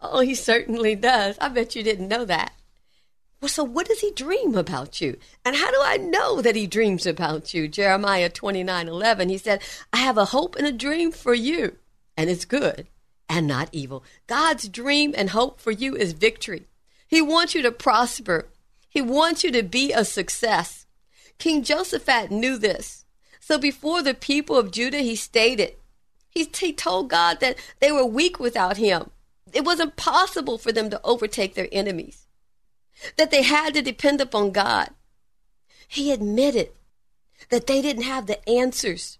Oh, 0.02 0.22
he 0.22 0.36
certainly 0.36 0.96
does. 0.96 1.38
I 1.40 1.50
bet 1.50 1.76
you 1.76 1.84
didn't 1.84 2.08
know 2.08 2.26
that. 2.26 2.54
Well, 3.42 3.50
so 3.50 3.64
what 3.64 3.88
does 3.88 4.00
he 4.00 4.12
dream 4.12 4.56
about 4.56 5.02
you? 5.02 5.18
And 5.44 5.56
how 5.56 5.70
do 5.70 5.78
I 5.82 5.98
know 5.98 6.42
that 6.42 6.56
he 6.56 6.68
dreams 6.68 7.06
about 7.06 7.54
you? 7.54 7.68
Jeremiah 7.68 8.30
29 8.30 8.88
11, 8.88 9.30
he 9.30 9.38
said, 9.38 9.62
I 9.92 9.98
have 9.98 10.18
a 10.18 10.26
hope 10.26 10.56
and 10.56 10.66
a 10.66 10.72
dream 10.72 11.12
for 11.12 11.34
you, 11.34 11.76
and 12.18 12.30
it's 12.30 12.46
good 12.46 12.88
and 13.30 13.48
not 13.48 13.70
evil. 13.72 14.04
God's 14.28 14.70
dream 14.70 15.14
and 15.18 15.32
hope 15.32 15.60
for 15.60 15.72
you 15.72 15.96
is 15.96 16.14
victory. 16.14 16.68
He 17.08 17.22
wants 17.22 17.56
you 17.56 17.62
to 17.62 17.72
prosper, 17.72 18.48
he 18.90 19.02
wants 19.02 19.44
you 19.44 19.52
to 19.52 19.64
be 19.64 19.92
a 19.92 20.06
success. 20.06 20.86
King 21.38 21.64
Josaphat 21.64 22.32
knew 22.32 22.58
this. 22.58 23.06
So 23.40 23.58
before 23.58 24.02
the 24.02 24.14
people 24.14 24.58
of 24.58 24.72
Judah, 24.72 25.00
he 25.00 25.16
stated, 25.16 25.76
he, 26.30 26.50
he 26.58 26.74
told 26.74 27.10
God 27.10 27.40
that 27.42 27.58
they 27.80 27.92
were 27.92 28.06
weak 28.06 28.40
without 28.40 28.78
him. 28.78 29.12
It 29.54 29.64
was 29.64 29.80
impossible 29.80 30.58
for 30.58 30.72
them 30.72 30.90
to 30.90 31.02
overtake 31.04 31.54
their 31.54 31.70
enemies, 31.72 32.28
that 33.18 33.32
they 33.32 33.44
had 33.44 33.74
to 33.74 33.82
depend 33.82 34.22
upon 34.22 34.52
God. 34.52 34.90
He 35.88 36.12
admitted 36.12 36.70
that 37.50 37.68
they 37.68 37.82
didn't 37.82 38.04
have 38.04 38.26
the 38.26 38.48
answers 38.50 39.20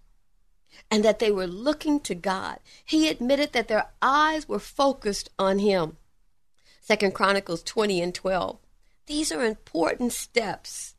and 0.90 1.04
that 1.04 1.18
they 1.18 1.30
were 1.30 1.46
looking 1.46 2.00
to 2.00 2.14
God. 2.14 2.58
He 2.84 3.08
admitted 3.08 3.52
that 3.52 3.68
their 3.68 3.88
eyes 4.00 4.48
were 4.48 4.58
focused 4.58 5.30
on 5.38 5.58
him. 5.58 5.96
Second 6.80 7.14
Chronicles 7.14 7.62
20 7.62 8.00
and 8.00 8.14
12. 8.14 8.58
These 9.06 9.32
are 9.32 9.44
important 9.44 10.12
steps 10.12 10.94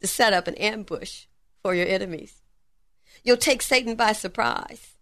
to 0.00 0.06
set 0.06 0.32
up 0.32 0.46
an 0.46 0.54
ambush 0.56 1.26
for 1.62 1.74
your 1.74 1.86
enemies. 1.86 2.42
You'll 3.22 3.36
take 3.36 3.62
Satan 3.62 3.94
by 3.94 4.12
surprise 4.12 4.96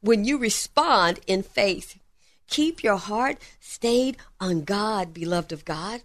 when 0.00 0.24
you 0.24 0.38
respond 0.38 1.20
in 1.26 1.42
faith. 1.42 1.98
Keep 2.48 2.84
your 2.84 2.98
heart 2.98 3.38
stayed 3.58 4.16
on 4.40 4.64
God, 4.64 5.14
beloved 5.14 5.52
of 5.52 5.64
God. 5.64 6.02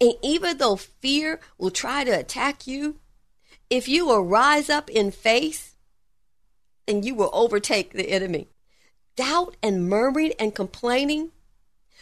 And 0.00 0.14
even 0.22 0.58
though 0.58 0.76
fear 0.76 1.40
will 1.58 1.70
try 1.70 2.04
to 2.04 2.10
attack 2.10 2.66
you, 2.66 2.96
if 3.70 3.88
you 3.88 4.06
will 4.06 4.24
rise 4.24 4.68
up 4.68 4.90
in 4.90 5.10
faith, 5.10 5.75
then 6.86 7.02
you 7.02 7.14
will 7.14 7.30
overtake 7.32 7.92
the 7.92 8.10
enemy. 8.10 8.48
Doubt 9.16 9.56
and 9.62 9.88
murmuring 9.88 10.32
and 10.38 10.54
complaining 10.54 11.30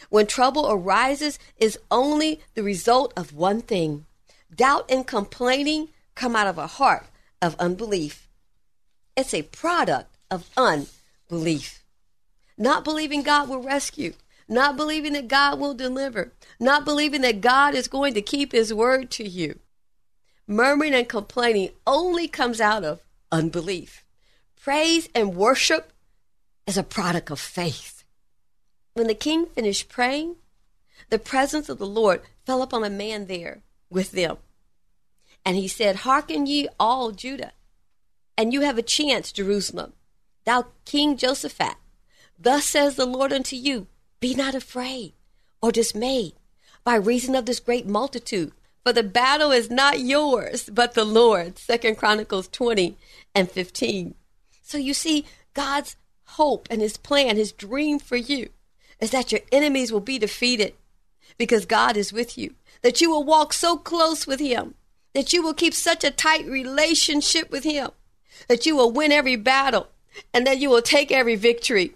when 0.09 0.27
trouble 0.27 0.69
arises 0.69 1.39
is 1.57 1.79
only 1.89 2.41
the 2.53 2.63
result 2.63 3.13
of 3.15 3.33
one 3.33 3.61
thing. 3.61 4.05
Doubt 4.53 4.85
and 4.89 5.07
complaining 5.07 5.89
come 6.13 6.35
out 6.35 6.47
of 6.47 6.57
a 6.57 6.67
heart 6.67 7.07
of 7.41 7.55
unbelief. 7.59 8.27
It's 9.15 9.33
a 9.33 9.43
product 9.43 10.17
of 10.29 10.49
unbelief. 10.57 11.83
Not 12.57 12.83
believing 12.83 13.23
God 13.23 13.49
will 13.49 13.61
rescue, 13.61 14.13
not 14.47 14.77
believing 14.77 15.13
that 15.13 15.27
God 15.27 15.59
will 15.59 15.73
deliver, 15.73 16.33
not 16.59 16.85
believing 16.85 17.21
that 17.21 17.41
God 17.41 17.75
is 17.75 17.87
going 17.87 18.13
to 18.13 18.21
keep 18.21 18.51
his 18.51 18.73
word 18.73 19.09
to 19.11 19.27
you. 19.27 19.59
Murmuring 20.47 20.93
and 20.93 21.09
complaining 21.09 21.71
only 21.87 22.27
comes 22.27 22.61
out 22.61 22.83
of 22.83 23.01
unbelief. 23.31 24.04
Praise 24.65 25.07
and 25.13 25.35
worship 25.35 25.93
is 26.65 26.75
a 26.75 26.81
product 26.81 27.29
of 27.29 27.39
faith. 27.39 28.03
When 28.95 29.05
the 29.05 29.13
king 29.13 29.45
finished 29.45 29.89
praying, 29.89 30.37
the 31.11 31.19
presence 31.19 31.69
of 31.69 31.77
the 31.77 31.85
Lord 31.85 32.23
fell 32.47 32.63
upon 32.63 32.83
a 32.83 32.89
man 32.89 33.27
there 33.27 33.61
with 33.91 34.13
them. 34.13 34.37
And 35.45 35.55
he 35.55 35.67
said, 35.67 35.97
Hearken 35.97 36.47
ye 36.47 36.67
all 36.79 37.11
Judah, 37.11 37.51
and 38.35 38.53
you 38.53 38.61
have 38.61 38.79
a 38.79 38.81
chance, 38.81 39.31
Jerusalem, 39.31 39.93
thou 40.45 40.65
King 40.83 41.15
Josaphat. 41.15 41.75
Thus 42.39 42.65
says 42.65 42.95
the 42.95 43.05
Lord 43.05 43.31
unto 43.31 43.55
you, 43.55 43.85
Be 44.19 44.33
not 44.33 44.55
afraid 44.55 45.13
or 45.61 45.71
dismayed 45.71 46.33
by 46.83 46.95
reason 46.95 47.35
of 47.35 47.45
this 47.45 47.59
great 47.59 47.85
multitude, 47.85 48.51
for 48.83 48.91
the 48.91 49.03
battle 49.03 49.51
is 49.51 49.69
not 49.69 49.99
yours, 49.99 50.71
but 50.73 50.95
the 50.95 51.05
Lord. 51.05 51.59
Second 51.59 51.99
Chronicles 51.99 52.47
20 52.47 52.97
and 53.35 53.51
15. 53.51 54.15
So 54.67 54.79
you 54.79 54.95
see, 54.95 55.25
God's 55.53 55.95
hope 56.23 56.67
and 56.71 56.81
his 56.81 56.97
plan, 56.97 57.35
his 57.35 57.51
dream 57.51 57.99
for 57.99 58.15
you 58.15 58.49
is 58.99 59.11
that 59.11 59.31
your 59.31 59.41
enemies 59.51 59.91
will 59.91 59.99
be 59.99 60.17
defeated 60.17 60.73
because 61.37 61.67
God 61.67 61.95
is 61.95 62.11
with 62.11 62.35
you, 62.35 62.55
that 62.81 62.99
you 62.99 63.11
will 63.11 63.23
walk 63.23 63.53
so 63.53 63.77
close 63.77 64.25
with 64.25 64.39
him, 64.39 64.73
that 65.13 65.31
you 65.31 65.43
will 65.43 65.53
keep 65.53 65.75
such 65.75 66.03
a 66.03 66.09
tight 66.09 66.47
relationship 66.47 67.51
with 67.51 67.63
him, 67.63 67.91
that 68.47 68.65
you 68.65 68.75
will 68.75 68.91
win 68.91 69.11
every 69.11 69.35
battle 69.35 69.89
and 70.33 70.47
that 70.47 70.57
you 70.57 70.71
will 70.71 70.81
take 70.81 71.11
every 71.11 71.35
victory. 71.35 71.95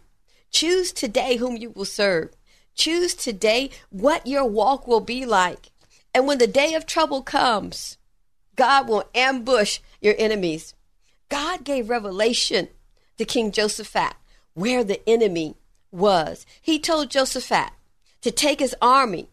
Choose 0.51 0.91
today 0.91 1.37
whom 1.37 1.57
you 1.57 1.71
will 1.71 1.85
serve. 1.85 2.29
Choose 2.75 3.15
today 3.15 3.71
what 3.89 4.27
your 4.27 4.45
walk 4.45 4.87
will 4.87 5.01
be 5.01 5.25
like. 5.25 5.71
And 6.13 6.27
when 6.27 6.37
the 6.37 6.45
day 6.45 6.75
of 6.75 6.85
trouble 6.85 7.23
comes, 7.23 7.97
God 8.55 8.87
will 8.87 9.09
ambush 9.15 9.79
your 10.01 10.13
enemies. 10.19 10.75
God 11.29 11.63
gave 11.63 11.89
revelation 11.89 12.69
to 13.17 13.25
King 13.25 13.51
Josaphat 13.51 14.13
where 14.53 14.83
the 14.83 15.07
enemy 15.07 15.55
was. 15.91 16.45
He 16.61 16.79
told 16.79 17.09
Josaphat 17.09 17.69
to 18.21 18.31
take 18.31 18.59
his 18.59 18.75
army 18.81 19.29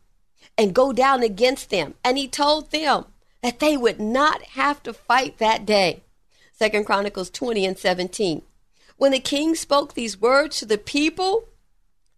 and 0.56 0.74
go 0.74 0.92
down 0.92 1.22
against 1.22 1.70
them. 1.70 1.94
And 2.04 2.16
he 2.16 2.28
told 2.28 2.70
them 2.70 3.06
that 3.42 3.58
they 3.58 3.76
would 3.76 4.00
not 4.00 4.42
have 4.42 4.82
to 4.84 4.92
fight 4.92 5.38
that 5.38 5.66
day. 5.66 6.02
Second 6.52 6.84
Chronicles 6.86 7.30
20 7.30 7.66
and 7.66 7.78
17. 7.78 8.42
When 8.96 9.12
the 9.12 9.20
king 9.20 9.54
spoke 9.54 9.92
these 9.92 10.20
words 10.20 10.58
to 10.58 10.66
the 10.66 10.78
people, 10.78 11.48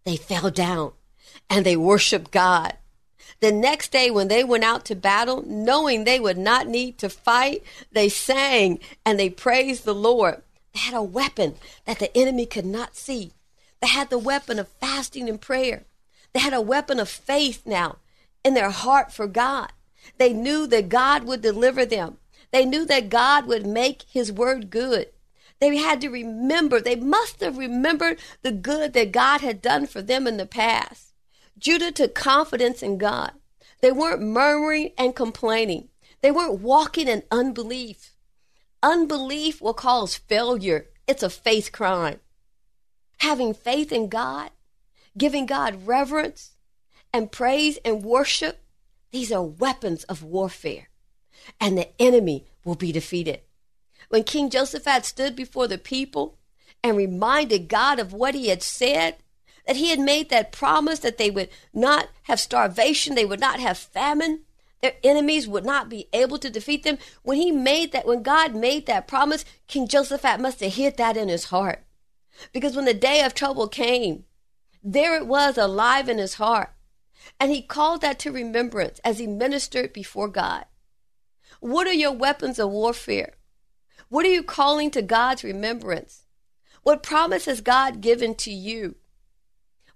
they 0.05 0.15
fell 0.15 0.49
down 0.49 0.93
and 1.49 1.65
they 1.65 1.75
worshiped 1.75 2.31
God. 2.31 2.73
The 3.39 3.51
next 3.51 3.91
day, 3.91 4.11
when 4.11 4.27
they 4.27 4.43
went 4.43 4.63
out 4.63 4.85
to 4.85 4.95
battle, 4.95 5.43
knowing 5.45 6.03
they 6.03 6.19
would 6.19 6.37
not 6.37 6.67
need 6.67 6.97
to 6.99 7.09
fight, 7.09 7.63
they 7.91 8.09
sang 8.09 8.79
and 9.05 9.19
they 9.19 9.29
praised 9.29 9.85
the 9.85 9.95
Lord. 9.95 10.41
They 10.73 10.79
had 10.81 10.93
a 10.93 11.03
weapon 11.03 11.55
that 11.85 11.99
the 11.99 12.15
enemy 12.17 12.45
could 12.45 12.65
not 12.65 12.95
see. 12.95 13.31
They 13.81 13.87
had 13.87 14.09
the 14.09 14.17
weapon 14.17 14.59
of 14.59 14.67
fasting 14.67 15.29
and 15.29 15.39
prayer. 15.39 15.83
They 16.33 16.39
had 16.39 16.53
a 16.53 16.61
weapon 16.61 16.99
of 16.99 17.09
faith 17.09 17.63
now 17.65 17.97
in 18.43 18.53
their 18.53 18.69
heart 18.71 19.11
for 19.11 19.27
God. 19.27 19.71
They 20.17 20.33
knew 20.33 20.67
that 20.67 20.89
God 20.89 21.23
would 21.23 21.41
deliver 21.41 21.85
them. 21.85 22.17
They 22.51 22.65
knew 22.65 22.85
that 22.85 23.09
God 23.09 23.45
would 23.45 23.65
make 23.65 24.03
his 24.03 24.31
word 24.31 24.69
good. 24.69 25.09
They 25.59 25.75
had 25.77 26.01
to 26.01 26.09
remember, 26.09 26.79
they 26.79 26.95
must 26.95 27.41
have 27.41 27.57
remembered 27.57 28.19
the 28.41 28.51
good 28.51 28.93
that 28.93 29.11
God 29.11 29.41
had 29.41 29.61
done 29.61 29.87
for 29.87 30.01
them 30.01 30.25
in 30.25 30.37
the 30.37 30.45
past. 30.45 31.08
Judah 31.59 31.91
took 31.91 32.15
confidence 32.15 32.81
in 32.81 32.97
God. 32.97 33.33
They 33.81 33.91
weren't 33.91 34.21
murmuring 34.21 34.91
and 34.97 35.15
complaining. 35.15 35.89
They 36.21 36.31
weren't 36.31 36.61
walking 36.61 37.07
in 37.07 37.23
unbelief. 37.29 38.15
Unbelief 38.81 39.61
will 39.61 39.73
cause 39.73 40.15
failure. 40.15 40.87
It's 41.07 41.23
a 41.23 41.29
faith 41.29 41.71
crime. 41.71 42.19
Having 43.19 43.55
faith 43.55 43.91
in 43.91 44.07
God, 44.07 44.51
giving 45.17 45.45
God 45.45 45.85
reverence 45.85 46.55
and 47.13 47.31
praise 47.31 47.77
and 47.83 48.03
worship, 48.03 48.63
these 49.11 49.31
are 49.31 49.43
weapons 49.43 50.05
of 50.05 50.23
warfare. 50.23 50.89
And 51.59 51.77
the 51.77 51.89
enemy 52.01 52.45
will 52.63 52.75
be 52.75 52.91
defeated. 52.91 53.41
When 54.07 54.23
King 54.23 54.49
Josaphat 54.49 55.03
stood 55.03 55.35
before 55.35 55.67
the 55.67 55.77
people 55.77 56.37
and 56.83 56.95
reminded 56.95 57.67
God 57.67 57.99
of 57.99 58.13
what 58.13 58.35
he 58.35 58.47
had 58.47 58.63
said, 58.63 59.17
that 59.69 59.75
he 59.75 59.91
had 59.91 59.99
made 59.99 60.31
that 60.31 60.51
promise 60.51 60.97
that 60.97 61.19
they 61.19 61.29
would 61.29 61.47
not 61.75 62.09
have 62.23 62.39
starvation, 62.39 63.13
they 63.13 63.23
would 63.23 63.39
not 63.39 63.59
have 63.59 63.77
famine, 63.77 64.39
their 64.81 64.93
enemies 65.03 65.47
would 65.47 65.63
not 65.63 65.89
be 65.89 66.07
able 66.11 66.39
to 66.39 66.49
defeat 66.49 66.81
them. 66.81 66.97
When 67.21 67.37
he 67.37 67.51
made 67.51 67.91
that, 67.91 68.07
when 68.07 68.23
God 68.23 68.55
made 68.55 68.87
that 68.87 69.07
promise, 69.07 69.45
King 69.67 69.87
Josaphat 69.87 70.39
must 70.39 70.59
have 70.61 70.73
hid 70.73 70.97
that 70.97 71.15
in 71.15 71.29
his 71.29 71.45
heart. 71.45 71.83
Because 72.51 72.75
when 72.75 72.85
the 72.85 72.95
day 72.95 73.21
of 73.21 73.35
trouble 73.35 73.67
came, 73.67 74.25
there 74.83 75.15
it 75.15 75.27
was 75.27 75.55
alive 75.55 76.09
in 76.09 76.17
his 76.17 76.33
heart. 76.33 76.71
And 77.39 77.51
he 77.51 77.61
called 77.61 78.01
that 78.01 78.17
to 78.21 78.31
remembrance 78.31 78.97
as 79.03 79.19
he 79.19 79.27
ministered 79.27 79.93
before 79.93 80.29
God. 80.29 80.65
What 81.59 81.85
are 81.85 81.93
your 81.93 82.13
weapons 82.13 82.57
of 82.57 82.71
warfare? 82.71 83.33
What 84.07 84.25
are 84.25 84.29
you 84.29 84.41
calling 84.41 84.89
to 84.89 85.03
God's 85.03 85.43
remembrance? 85.43 86.23
What 86.81 87.03
promise 87.03 87.45
has 87.45 87.61
God 87.61 88.01
given 88.01 88.33
to 88.33 88.51
you? 88.51 88.95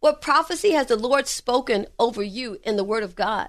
What 0.04 0.20
prophecy 0.20 0.72
has 0.72 0.88
the 0.88 0.98
Lord 0.98 1.30
spoken 1.30 1.88
over 1.98 2.22
you 2.22 2.60
in 2.66 2.76
the 2.76 2.84
Word 2.84 3.04
of 3.04 3.16
God? 3.16 3.48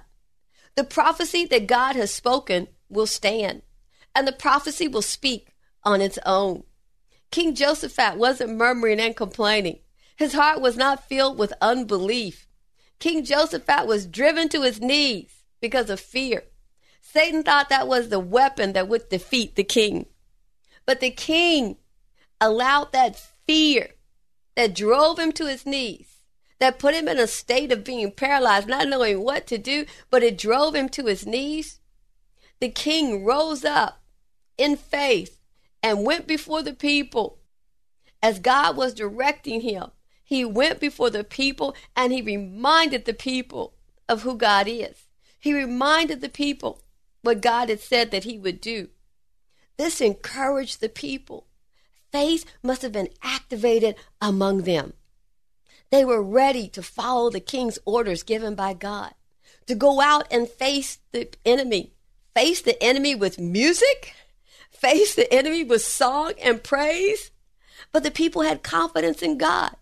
The 0.75 0.85
prophecy 0.85 1.43
that 1.47 1.67
God 1.67 1.97
has 1.97 2.13
spoken 2.13 2.69
will 2.87 3.07
stand, 3.07 3.63
and 4.15 4.25
the 4.25 4.31
prophecy 4.31 4.87
will 4.87 5.01
speak 5.01 5.49
on 5.83 5.99
its 5.99 6.17
own. 6.25 6.63
King 7.29 7.55
Josaphat 7.55 8.15
wasn't 8.15 8.55
murmuring 8.55 9.01
and 9.01 9.17
complaining. 9.17 9.79
His 10.15 10.31
heart 10.31 10.61
was 10.61 10.77
not 10.77 11.03
filled 11.03 11.37
with 11.37 11.51
unbelief. 11.59 12.47
King 12.99 13.25
Josaphat 13.25 13.85
was 13.85 14.07
driven 14.07 14.47
to 14.47 14.61
his 14.61 14.79
knees 14.79 15.43
because 15.59 15.89
of 15.89 15.99
fear. 15.99 16.43
Satan 17.01 17.43
thought 17.43 17.67
that 17.67 17.89
was 17.89 18.07
the 18.07 18.19
weapon 18.19 18.71
that 18.71 18.87
would 18.87 19.09
defeat 19.09 19.57
the 19.57 19.65
king. 19.65 20.05
But 20.85 21.01
the 21.01 21.11
king 21.11 21.75
allowed 22.39 22.93
that 22.93 23.21
fear 23.45 23.89
that 24.55 24.73
drove 24.73 25.19
him 25.19 25.33
to 25.33 25.47
his 25.47 25.65
knees 25.65 26.14
that 26.59 26.79
put 26.79 26.95
him 26.95 27.07
in 27.07 27.19
a 27.19 27.27
state 27.27 27.71
of 27.71 27.83
being 27.83 28.11
paralyzed, 28.11 28.67
not 28.67 28.87
knowing 28.87 29.21
what 29.21 29.45
to 29.47 29.57
do, 29.57 29.85
but 30.09 30.23
it 30.23 30.37
drove 30.37 30.75
him 30.75 30.89
to 30.89 31.05
his 31.05 31.25
knees. 31.25 31.79
The 32.59 32.69
king 32.69 33.25
rose 33.25 33.65
up 33.65 34.01
in 34.57 34.77
faith 34.77 35.39
and 35.83 36.05
went 36.05 36.27
before 36.27 36.63
the 36.63 36.73
people 36.73 37.39
as 38.23 38.39
God 38.39 38.77
was 38.77 38.93
directing 38.93 39.61
him. 39.61 39.91
He 40.23 40.43
went 40.43 40.79
before 40.79 41.09
the 41.09 41.23
people 41.23 41.75
and 41.95 42.11
he 42.11 42.21
reminded 42.21 43.05
the 43.05 43.13
people 43.13 43.73
of 44.09 44.23
who 44.23 44.37
God 44.37 44.67
is. 44.67 45.05
He 45.39 45.53
reminded 45.53 46.21
the 46.21 46.29
people 46.29 46.81
what 47.21 47.41
God 47.41 47.69
had 47.69 47.79
said 47.79 48.11
that 48.11 48.23
he 48.23 48.37
would 48.39 48.61
do. 48.61 48.89
This 49.77 50.01
encouraged 50.01 50.79
the 50.79 50.89
people. 50.89 51.47
Faith 52.11 52.45
must 52.63 52.81
have 52.81 52.91
been 52.91 53.09
activated 53.21 53.95
among 54.21 54.63
them. 54.63 54.93
They 55.91 56.03
were 56.03 56.21
ready 56.21 56.67
to 56.69 56.81
follow 56.81 57.29
the 57.29 57.39
king's 57.39 57.79
orders 57.85 58.23
given 58.23 58.55
by 58.55 58.73
God, 58.73 59.13
to 59.67 59.75
go 59.75 60.01
out 60.01 60.27
and 60.31 60.49
face 60.49 60.99
the 61.11 61.29
enemy, 61.45 61.93
face 62.33 62.61
the 62.61 62.81
enemy 62.83 63.15
with 63.15 63.39
music, 63.39 64.13
face 64.71 65.15
the 65.15 65.31
enemy 65.33 65.63
with 65.63 65.83
song 65.83 66.33
and 66.41 66.63
praise. 66.63 67.31
But 67.91 68.03
the 68.03 68.11
people 68.11 68.41
had 68.41 68.63
confidence 68.63 69.21
in 69.21 69.37
God 69.37 69.75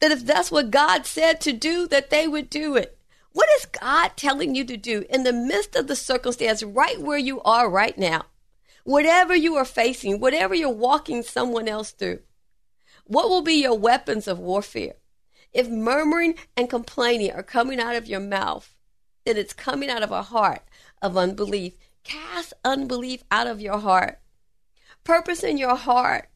that 0.00 0.10
if 0.10 0.24
that's 0.26 0.50
what 0.50 0.70
God 0.70 1.06
said 1.06 1.40
to 1.42 1.52
do, 1.52 1.86
that 1.88 2.10
they 2.10 2.26
would 2.26 2.50
do 2.50 2.76
it. 2.76 2.98
What 3.32 3.48
is 3.58 3.66
God 3.66 4.12
telling 4.16 4.54
you 4.54 4.64
to 4.64 4.76
do 4.76 5.04
in 5.08 5.22
the 5.22 5.32
midst 5.32 5.76
of 5.76 5.86
the 5.86 5.96
circumstance 5.96 6.62
right 6.62 7.00
where 7.00 7.18
you 7.18 7.40
are 7.42 7.70
right 7.70 7.96
now? 7.96 8.24
Whatever 8.84 9.34
you 9.34 9.54
are 9.54 9.64
facing, 9.64 10.18
whatever 10.18 10.54
you're 10.54 10.70
walking 10.70 11.22
someone 11.22 11.68
else 11.68 11.92
through, 11.92 12.20
what 13.04 13.28
will 13.28 13.42
be 13.42 13.62
your 13.62 13.78
weapons 13.78 14.26
of 14.26 14.38
warfare? 14.38 14.94
If 15.52 15.68
murmuring 15.68 16.36
and 16.56 16.70
complaining 16.70 17.32
are 17.32 17.42
coming 17.42 17.78
out 17.78 17.96
of 17.96 18.06
your 18.06 18.20
mouth, 18.20 18.74
then 19.24 19.36
it's 19.36 19.52
coming 19.52 19.90
out 19.90 20.02
of 20.02 20.10
a 20.10 20.22
heart 20.22 20.62
of 21.00 21.16
unbelief. 21.16 21.74
Cast 22.04 22.52
unbelief 22.64 23.22
out 23.30 23.46
of 23.46 23.60
your 23.60 23.78
heart. 23.78 24.18
Purpose 25.04 25.42
in 25.42 25.58
your 25.58 25.76
heart. 25.76 26.28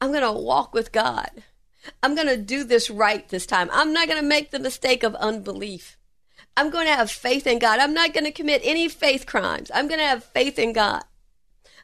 I'm 0.00 0.10
going 0.10 0.22
to 0.22 0.32
walk 0.32 0.74
with 0.74 0.92
God. 0.92 1.30
I'm 2.02 2.14
going 2.14 2.28
to 2.28 2.36
do 2.36 2.64
this 2.64 2.90
right 2.90 3.28
this 3.28 3.46
time. 3.46 3.70
I'm 3.72 3.92
not 3.92 4.08
going 4.08 4.20
to 4.20 4.26
make 4.26 4.50
the 4.50 4.58
mistake 4.58 5.02
of 5.02 5.14
unbelief. 5.16 5.96
I'm 6.56 6.70
going 6.70 6.86
to 6.86 6.94
have 6.94 7.10
faith 7.10 7.46
in 7.46 7.58
God. 7.58 7.78
I'm 7.78 7.94
not 7.94 8.12
going 8.12 8.24
to 8.24 8.32
commit 8.32 8.62
any 8.64 8.88
faith 8.88 9.26
crimes. 9.26 9.70
I'm 9.74 9.88
going 9.88 10.00
to 10.00 10.06
have 10.06 10.24
faith 10.24 10.58
in 10.58 10.72
God. 10.72 11.02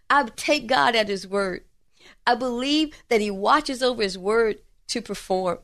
I 0.09 0.25
take 0.37 0.67
God 0.67 0.95
at 0.97 1.09
His 1.09 1.27
word. 1.27 1.65
I 2.27 2.35
believe 2.35 2.95
that 3.09 3.21
He 3.21 3.31
watches 3.31 3.83
over 3.83 4.03
His 4.03 4.19
word 4.19 4.61
to 4.89 5.03
perform. 5.03 5.59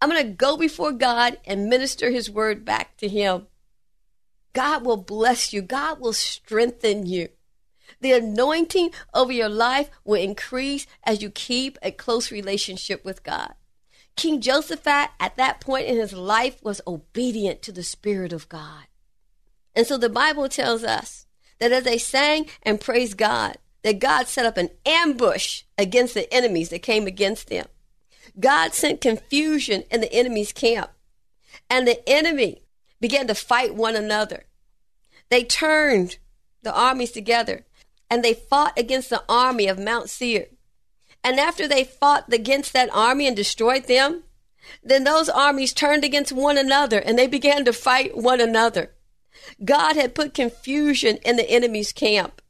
I'm 0.00 0.08
going 0.08 0.24
to 0.24 0.32
go 0.32 0.56
before 0.56 0.92
God 0.92 1.38
and 1.44 1.68
minister 1.68 2.10
His 2.10 2.30
word 2.30 2.64
back 2.64 2.96
to 2.98 3.08
Him. 3.08 3.46
God 4.52 4.84
will 4.84 4.96
bless 4.96 5.52
you, 5.52 5.62
God 5.62 6.00
will 6.00 6.12
strengthen 6.12 7.06
you. 7.06 7.28
The 8.00 8.12
anointing 8.12 8.90
over 9.14 9.32
your 9.32 9.48
life 9.48 9.90
will 10.04 10.20
increase 10.20 10.86
as 11.04 11.22
you 11.22 11.30
keep 11.30 11.78
a 11.82 11.90
close 11.90 12.30
relationship 12.30 13.04
with 13.04 13.22
God. 13.22 13.54
King 14.16 14.40
Josaphat, 14.40 15.08
at 15.18 15.36
that 15.36 15.60
point 15.60 15.86
in 15.86 15.96
his 15.96 16.12
life, 16.12 16.62
was 16.62 16.80
obedient 16.86 17.62
to 17.62 17.72
the 17.72 17.82
Spirit 17.82 18.32
of 18.32 18.48
God. 18.48 18.84
And 19.74 19.86
so 19.86 19.96
the 19.96 20.08
Bible 20.08 20.48
tells 20.48 20.84
us 20.84 21.26
that 21.58 21.72
as 21.72 21.84
they 21.84 21.98
sang 21.98 22.46
and 22.62 22.80
praised 22.80 23.16
God, 23.16 23.58
that 23.82 23.98
God 23.98 24.26
set 24.26 24.46
up 24.46 24.56
an 24.56 24.70
ambush 24.84 25.62
against 25.78 26.14
the 26.14 26.32
enemies 26.32 26.70
that 26.70 26.82
came 26.82 27.06
against 27.06 27.48
them. 27.48 27.66
God 28.38 28.74
sent 28.74 29.00
confusion 29.00 29.84
in 29.90 30.00
the 30.00 30.12
enemy's 30.12 30.52
camp, 30.52 30.90
and 31.68 31.86
the 31.86 32.08
enemy 32.08 32.62
began 33.00 33.26
to 33.26 33.34
fight 33.34 33.74
one 33.74 33.96
another. 33.96 34.44
They 35.30 35.44
turned 35.44 36.18
the 36.62 36.74
armies 36.74 37.12
together 37.12 37.64
and 38.10 38.24
they 38.24 38.34
fought 38.34 38.78
against 38.78 39.08
the 39.08 39.22
army 39.28 39.68
of 39.68 39.78
Mount 39.78 40.10
Seir. 40.10 40.46
And 41.22 41.38
after 41.38 41.68
they 41.68 41.84
fought 41.84 42.32
against 42.32 42.72
that 42.72 42.90
army 42.92 43.26
and 43.26 43.36
destroyed 43.36 43.84
them, 43.84 44.24
then 44.82 45.04
those 45.04 45.28
armies 45.28 45.72
turned 45.72 46.04
against 46.04 46.32
one 46.32 46.58
another 46.58 46.98
and 46.98 47.18
they 47.18 47.26
began 47.26 47.64
to 47.64 47.72
fight 47.72 48.16
one 48.16 48.40
another. 48.40 48.92
God 49.64 49.96
had 49.96 50.14
put 50.14 50.34
confusion 50.34 51.18
in 51.24 51.36
the 51.36 51.48
enemy's 51.48 51.92
camp 51.92 52.42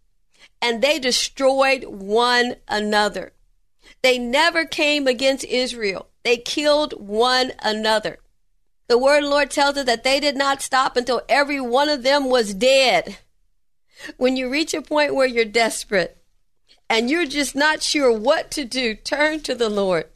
and 0.62 0.82
they 0.82 0.98
destroyed 0.98 1.84
one 1.84 2.56
another. 2.66 3.32
They 4.02 4.18
never 4.18 4.64
came 4.64 5.06
against 5.06 5.44
Israel. 5.44 6.08
They 6.24 6.36
killed 6.36 6.94
one 6.98 7.52
another. 7.60 8.18
The 8.88 8.98
word 8.98 9.18
of 9.18 9.24
the 9.24 9.30
Lord 9.30 9.50
tells 9.50 9.76
us 9.76 9.86
that 9.86 10.04
they 10.04 10.18
did 10.18 10.36
not 10.36 10.62
stop 10.62 10.96
until 10.96 11.22
every 11.28 11.60
one 11.60 11.88
of 11.88 12.02
them 12.02 12.28
was 12.28 12.54
dead. 12.54 13.18
When 14.16 14.36
you 14.36 14.48
reach 14.48 14.74
a 14.74 14.82
point 14.82 15.14
where 15.14 15.26
you're 15.26 15.44
desperate 15.44 16.16
and 16.88 17.10
you're 17.10 17.26
just 17.26 17.54
not 17.54 17.82
sure 17.82 18.12
what 18.12 18.50
to 18.52 18.64
do, 18.64 18.94
turn 18.94 19.40
to 19.40 19.54
the 19.54 19.68
Lord. 19.68 20.06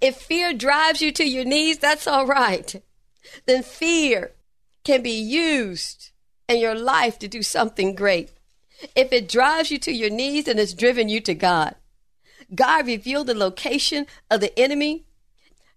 If 0.00 0.16
fear 0.16 0.52
drives 0.52 1.02
you 1.02 1.12
to 1.12 1.24
your 1.24 1.44
knees, 1.44 1.78
that's 1.78 2.06
all 2.06 2.26
right. 2.26 2.82
Then 3.46 3.62
fear 3.62 4.32
can 4.84 5.02
be 5.02 5.18
used 5.18 6.10
in 6.48 6.58
your 6.58 6.74
life 6.74 7.18
to 7.18 7.28
do 7.28 7.42
something 7.42 7.94
great. 7.94 8.30
If 8.94 9.12
it 9.12 9.28
drives 9.28 9.70
you 9.70 9.78
to 9.78 9.92
your 9.92 10.10
knees, 10.10 10.44
then 10.44 10.58
it's 10.58 10.74
driven 10.74 11.08
you 11.08 11.20
to 11.22 11.34
God. 11.34 11.74
God 12.54 12.86
revealed 12.86 13.28
the 13.28 13.34
location 13.34 14.06
of 14.30 14.40
the 14.40 14.58
enemy. 14.58 15.04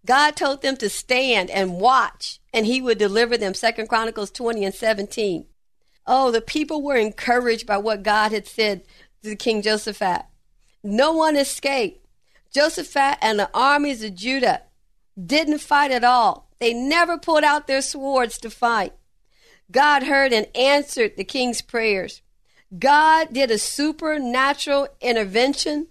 God 0.05 0.35
told 0.35 0.61
them 0.61 0.77
to 0.77 0.89
stand 0.89 1.49
and 1.49 1.79
watch, 1.79 2.39
and 2.53 2.65
he 2.65 2.81
would 2.81 2.97
deliver 2.97 3.37
them. 3.37 3.53
Second 3.53 3.87
Chronicles 3.87 4.31
20 4.31 4.65
and 4.65 4.73
17. 4.73 5.45
Oh, 6.05 6.31
the 6.31 6.41
people 6.41 6.81
were 6.81 6.95
encouraged 6.95 7.67
by 7.67 7.77
what 7.77 8.03
God 8.03 8.31
had 8.31 8.47
said 8.47 8.83
to 9.23 9.35
King 9.35 9.61
Josaphat. 9.61 10.25
No 10.83 11.11
one 11.11 11.35
escaped. 11.35 12.05
Josaphat 12.55 13.17
and 13.21 13.37
the 13.37 13.49
armies 13.53 14.03
of 14.03 14.15
Judah 14.15 14.61
didn't 15.21 15.59
fight 15.59 15.91
at 15.91 16.03
all. 16.03 16.49
They 16.59 16.73
never 16.73 17.17
pulled 17.17 17.43
out 17.43 17.67
their 17.67 17.81
swords 17.81 18.37
to 18.39 18.49
fight. 18.49 18.93
God 19.69 20.03
heard 20.03 20.31
and 20.31 20.47
answered 20.55 21.17
the 21.17 21.23
king's 21.23 21.61
prayers. 21.61 22.21
God 22.77 23.33
did 23.33 23.51
a 23.51 23.57
supernatural 23.57 24.87
intervention, 25.01 25.87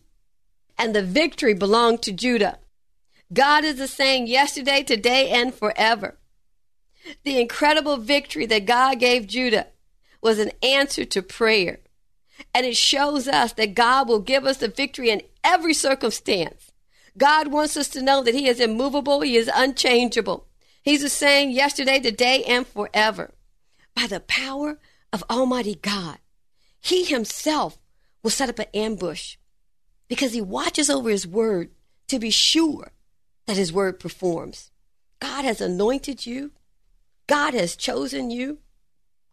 and 0.79 0.95
the 0.95 1.03
victory 1.03 1.55
belonged 1.55 2.03
to 2.03 2.13
Judah. 2.13 2.59
God 3.33 3.65
is 3.65 3.77
the 3.77 3.89
same 3.89 4.27
yesterday, 4.27 4.83
today, 4.83 5.31
and 5.31 5.55
forever. 5.55 6.17
The 7.25 7.41
incredible 7.41 7.97
victory 7.97 8.47
that 8.47 8.67
God 8.67 8.99
gave 8.99 9.27
Judah 9.27 9.69
was 10.21 10.39
an 10.39 10.53
answer 10.63 11.05
to 11.05 11.23
prayer. 11.23 11.81
And 12.55 12.67
it 12.67 12.77
shows 12.77 13.29
us 13.29 13.53
that 13.55 13.75
God 13.75 14.09
will 14.09 14.21
give 14.21 14.45
us 14.45 14.59
the 14.59 14.69
victory 14.69 15.11
in 15.11 15.23
every 15.43 15.75
circumstance. 15.75 16.73
God 17.17 17.49
wants 17.49 17.77
us 17.77 17.89
to 17.89 18.03
know 18.03 18.23
that 18.23 18.35
He 18.35 18.47
is 18.49 18.61
immovable, 18.61 19.23
He 19.23 19.37
is 19.37 19.51
unchangeable. 19.55 20.47
He's 20.83 21.03
the 21.03 21.09
same 21.09 21.51
yesterday, 21.51 21.99
today, 21.99 22.45
and 22.45 22.67
forever. 22.67 23.33
By 23.95 24.07
the 24.07 24.21
power 24.21 24.79
of 25.13 25.25
Almighty 25.31 25.77
God, 25.77 26.19
He 26.81 27.05
Himself 27.05 27.79
will 28.23 28.31
set 28.31 28.51
up 28.51 28.59
an 28.59 28.67
ambush 28.75 29.37
because 30.09 30.33
He 30.33 30.41
watches 30.41 30.91
over 30.91 31.11
His 31.11 31.27
word 31.27 31.71
to 32.09 32.19
be 32.19 32.31
sure 32.31 32.93
that 33.47 33.57
His 33.57 33.73
word 33.73 33.99
performs. 34.01 34.71
God 35.21 35.45
has 35.45 35.61
anointed 35.61 36.27
you, 36.27 36.53
God 37.27 37.55
has 37.55 37.77
chosen 37.77 38.31
you, 38.31 38.59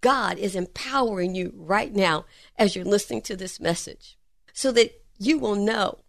God 0.01 0.37
is 0.37 0.55
empowering 0.55 1.35
you 1.35 1.53
right 1.55 1.93
now 1.93 2.25
as 2.57 2.75
you're 2.75 2.85
listening 2.85 3.21
to 3.23 3.35
this 3.35 3.59
message 3.59 4.17
so 4.53 4.71
that 4.73 5.01
you 5.17 5.39
will 5.39 5.55
know 5.55 5.99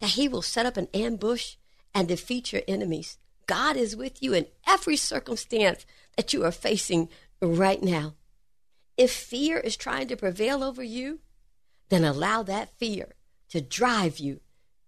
that 0.00 0.10
He 0.10 0.28
will 0.28 0.42
set 0.42 0.66
up 0.66 0.76
an 0.76 0.88
ambush 0.94 1.56
and 1.94 2.06
defeat 2.06 2.52
your 2.52 2.62
enemies. 2.68 3.18
God 3.46 3.76
is 3.76 3.96
with 3.96 4.22
you 4.22 4.32
in 4.32 4.46
every 4.66 4.96
circumstance 4.96 5.84
that 6.16 6.32
you 6.32 6.44
are 6.44 6.52
facing 6.52 7.08
right 7.42 7.82
now. 7.82 8.14
If 8.96 9.10
fear 9.10 9.58
is 9.58 9.76
trying 9.76 10.08
to 10.08 10.16
prevail 10.16 10.62
over 10.62 10.82
you, 10.82 11.20
then 11.88 12.04
allow 12.04 12.42
that 12.44 12.78
fear 12.78 13.14
to 13.50 13.60
drive 13.60 14.18
you 14.18 14.40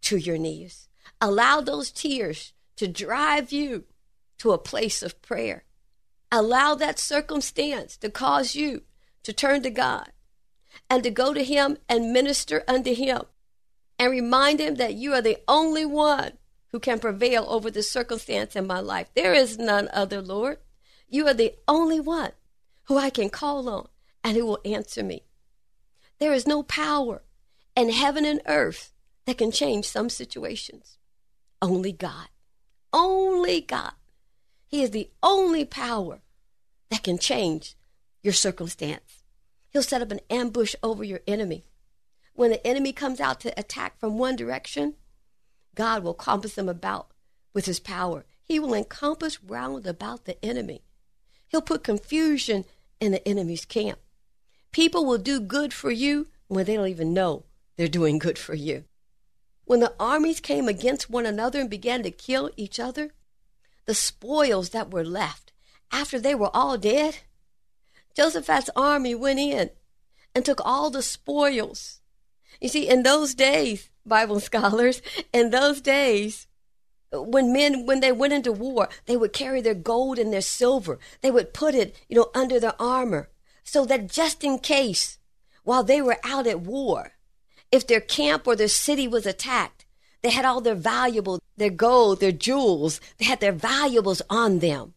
to 0.03 0.17
your 0.17 0.39
knees. 0.39 0.89
Allow 1.21 1.61
those 1.61 1.91
tears 1.91 2.53
to 2.77 2.89
drive 2.89 3.53
you 3.53 3.85
to 4.39 4.53
a 4.53 4.59
place 4.59 5.03
of 5.03 5.21
prayer. 5.23 5.65
Allow 6.31 6.75
that 6.77 6.99
circumstance 6.99 7.97
to 7.99 8.11
cause 8.11 8.55
you 8.55 8.83
to 9.23 9.33
turn 9.33 9.63
to 9.63 9.71
God 9.71 10.11
and 10.89 11.03
to 11.05 11.11
go 11.11 11.35
to 11.35 11.45
Him 11.45 11.77
and 11.89 12.13
minister 12.13 12.65
unto 12.67 12.95
Him 12.95 13.23
and 13.99 14.11
remind 14.11 14.61
Him 14.61 14.77
that 14.77 14.95
you 14.95 15.13
are 15.13 15.23
the 15.23 15.39
only 15.47 15.85
one 15.85 16.33
who 16.73 16.81
can 16.81 16.99
prevail 16.99 17.45
over 17.49 17.71
the 17.71 17.83
circumstance 17.83 18.57
in 18.57 18.67
my 18.67 18.81
life. 18.81 19.11
There 19.15 19.35
is 19.35 19.59
none 19.59 19.89
other, 19.93 20.23
Lord. 20.23 20.59
You 21.09 21.29
are 21.29 21.35
the 21.35 21.55
only 21.69 22.01
one 22.01 22.33
who 22.85 22.97
I 22.97 23.11
can 23.11 23.29
call 23.29 23.69
on 23.69 23.89
and 24.25 24.37
who 24.37 24.47
will 24.47 24.61
answer 24.65 25.03
me. 25.03 25.25
There 26.19 26.33
is 26.33 26.47
no 26.47 26.63
power 26.63 27.23
in 27.77 27.91
heaven 27.91 28.25
and 28.25 28.41
earth 28.47 28.93
that 29.27 29.39
can 29.39 29.51
change 29.51 29.87
some 29.87 30.09
situations. 30.09 30.99
Only 31.61 31.93
God. 31.93 32.29
Only 32.93 33.61
God. 33.61 33.93
He 34.67 34.83
is 34.83 34.91
the 34.91 35.11
only 35.23 35.65
power 35.65 36.21
that 36.91 37.03
can 37.03 37.19
change 37.19 37.77
your 38.23 38.33
circumstance. 38.33 39.23
He'll 39.71 39.83
set 39.83 40.03
up 40.03 40.11
an 40.11 40.21
ambush 40.29 40.75
over 40.83 41.03
your 41.03 41.21
enemy. 41.27 41.65
When 42.35 42.51
the 42.51 42.67
enemy 42.67 42.93
comes 42.93 43.21
out 43.21 43.41
to 43.41 43.59
attack 43.59 43.99
from 43.99 44.19
one 44.19 44.37
direction, 44.37 44.95
God 45.75 46.03
will 46.03 46.15
compass 46.15 46.55
them 46.55 46.69
about 46.69 47.09
with 47.55 47.67
his 47.67 47.81
power. 47.81 48.25
He 48.43 48.59
will 48.59 48.75
encompass 48.75 49.43
round 49.43 49.87
about 49.87 50.25
the 50.25 50.43
enemy. 50.45 50.83
He'll 51.49 51.63
put 51.63 51.85
confusion 51.85 52.65
in 53.01 53.13
the 53.13 53.27
enemy's 53.27 53.65
camp. 53.65 53.99
People 54.73 55.05
will 55.05 55.19
do 55.19 55.41
good 55.41 55.73
for 55.73 55.91
you 55.91 56.29
when 56.49 56.65
they 56.65 56.77
don't 56.77 56.89
even 56.89 57.15
know 57.15 57.45
they're 57.77 57.89
doing 57.89 58.19
good 58.19 58.39
for 58.39 58.55
you. 58.55 58.85
When 59.65 59.81
the 59.81 59.95
armies 59.99 60.41
came 60.41 60.69
against 60.69 61.11
one 61.11 61.27
another 61.27 61.61
and 61.61 61.71
began 61.71 62.03
to 62.03 62.11
kill 62.11 62.51
each 62.57 62.81
other, 62.81 63.13
the 63.87 63.95
spoils 63.95 64.71
that 64.71 64.91
were 64.91 65.05
left 65.05 65.53
after 65.91 66.19
they 66.19 66.35
were 66.35 66.55
all 66.55 66.77
dead? 66.79 67.19
Josaphat's 68.17 68.71
army 68.77 69.15
went 69.15 69.39
in 69.39 69.71
and 70.35 70.45
took 70.45 70.61
all 70.65 70.91
the 70.91 71.03
spoils. 71.03 72.01
You 72.61 72.69
see, 72.69 72.89
in 72.89 73.03
those 73.03 73.35
days, 73.35 73.91
Bible 74.05 74.41
scholars, 74.51 75.03
in 75.33 75.51
those 75.51 75.81
days, 75.81 76.47
when 77.13 77.53
men 77.53 77.85
when 77.85 78.01
they 78.01 78.13
went 78.13 78.33
into 78.33 78.53
war, 78.53 78.89
they 79.07 79.17
would 79.17 79.33
carry 79.33 79.61
their 79.61 79.75
gold 79.75 80.19
and 80.19 80.33
their 80.33 80.41
silver. 80.41 80.99
They 81.21 81.31
would 81.31 81.53
put 81.53 81.75
it, 81.75 81.95
you 82.09 82.17
know, 82.17 82.31
under 82.35 82.59
their 82.59 82.81
armor 82.81 83.29
so 83.65 83.85
that 83.85 84.11
just 84.11 84.45
in 84.45 84.59
case 84.59 85.19
while 85.65 85.85
they 85.85 86.03
were 86.03 86.19
out 86.25 86.47
at 86.47 86.61
war, 86.61 87.13
if 87.73 87.87
their 87.87 88.01
camp 88.01 88.47
or 88.47 88.55
their 88.55 88.69
city 88.69 89.09
was 89.09 89.27
attacked, 89.27 89.87
they 90.23 90.31
had 90.31 90.45
all 90.45 90.61
their 90.61 90.77
valuables, 90.77 91.41
their 91.57 91.71
gold, 91.71 92.21
their 92.21 92.31
jewels. 92.31 93.01
They 93.19 93.25
had 93.25 93.41
their 93.41 93.53
valuables 93.53 94.23
on 94.31 94.61
them. 94.61 94.95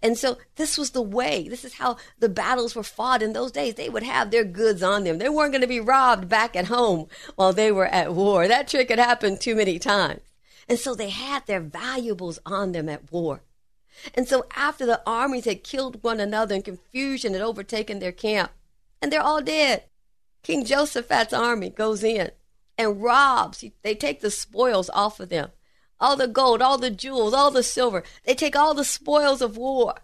And 0.00 0.16
so 0.16 0.38
this 0.54 0.78
was 0.78 0.90
the 0.90 1.02
way. 1.02 1.48
This 1.48 1.64
is 1.64 1.74
how 1.74 1.96
the 2.20 2.28
battles 2.28 2.76
were 2.76 2.84
fought 2.84 3.22
in 3.22 3.32
those 3.32 3.50
days. 3.50 3.74
They 3.74 3.88
would 3.88 4.04
have 4.04 4.30
their 4.30 4.44
goods 4.44 4.80
on 4.80 5.02
them. 5.02 5.18
They 5.18 5.28
weren't 5.28 5.50
going 5.50 5.62
to 5.62 5.66
be 5.66 5.80
robbed 5.80 6.28
back 6.28 6.54
at 6.54 6.66
home 6.66 7.08
while 7.34 7.52
they 7.52 7.72
were 7.72 7.86
at 7.86 8.14
war. 8.14 8.46
That 8.46 8.68
trick 8.68 8.90
had 8.90 9.00
happened 9.00 9.40
too 9.40 9.56
many 9.56 9.80
times. 9.80 10.20
And 10.68 10.78
so 10.78 10.94
they 10.94 11.08
had 11.08 11.46
their 11.46 11.60
valuables 11.60 12.38
on 12.46 12.70
them 12.70 12.88
at 12.88 13.10
war. 13.10 13.40
And 14.14 14.28
so 14.28 14.44
after 14.54 14.86
the 14.86 15.02
armies 15.04 15.46
had 15.46 15.64
killed 15.64 16.04
one 16.04 16.20
another 16.20 16.54
and 16.54 16.64
confusion 16.64 17.32
had 17.32 17.42
overtaken 17.42 17.98
their 17.98 18.12
camp, 18.12 18.52
and 19.02 19.12
they're 19.12 19.20
all 19.20 19.40
dead, 19.40 19.84
King 20.42 20.64
Josaphat's 20.64 21.32
army 21.32 21.70
goes 21.70 22.02
in 22.02 22.30
and 22.76 23.02
robs. 23.02 23.64
They 23.82 23.94
take 23.94 24.20
the 24.20 24.30
spoils 24.30 24.90
off 24.90 25.20
of 25.20 25.28
them. 25.28 25.50
All 26.00 26.16
the 26.16 26.28
gold, 26.28 26.62
all 26.62 26.78
the 26.78 26.90
jewels, 26.90 27.34
all 27.34 27.50
the 27.50 27.62
silver. 27.62 28.04
They 28.24 28.34
take 28.34 28.54
all 28.54 28.74
the 28.74 28.84
spoils 28.84 29.42
of 29.42 29.56
war 29.56 29.96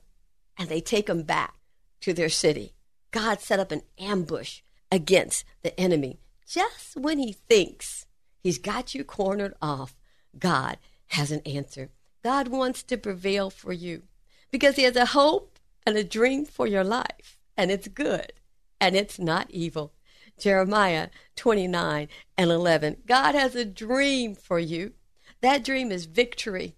and 0.58 0.68
they 0.68 0.80
take 0.80 1.06
them 1.06 1.22
back 1.22 1.54
to 2.00 2.12
their 2.12 2.28
city. 2.28 2.74
God 3.10 3.40
set 3.40 3.60
up 3.60 3.70
an 3.70 3.82
ambush 3.98 4.62
against 4.90 5.44
the 5.62 5.78
enemy. 5.78 6.18
Just 6.46 6.96
when 6.96 7.18
he 7.18 7.32
thinks 7.32 8.06
he's 8.40 8.58
got 8.58 8.94
you 8.94 9.04
cornered 9.04 9.54
off, 9.62 9.96
God 10.38 10.78
has 11.08 11.30
an 11.30 11.40
answer. 11.46 11.90
God 12.22 12.48
wants 12.48 12.82
to 12.84 12.96
prevail 12.96 13.50
for 13.50 13.72
you 13.72 14.02
because 14.50 14.76
he 14.76 14.82
has 14.82 14.96
a 14.96 15.06
hope 15.06 15.58
and 15.86 15.96
a 15.96 16.04
dream 16.04 16.44
for 16.44 16.66
your 16.66 16.84
life, 16.84 17.38
and 17.56 17.70
it's 17.70 17.88
good 17.88 18.32
and 18.80 18.96
it's 18.96 19.18
not 19.18 19.50
evil. 19.50 19.92
Jeremiah 20.38 21.08
29 21.36 22.08
and 22.36 22.50
11. 22.50 22.98
God 23.06 23.34
has 23.34 23.54
a 23.54 23.64
dream 23.64 24.34
for 24.34 24.58
you. 24.58 24.92
That 25.40 25.64
dream 25.64 25.92
is 25.92 26.06
victory. 26.06 26.76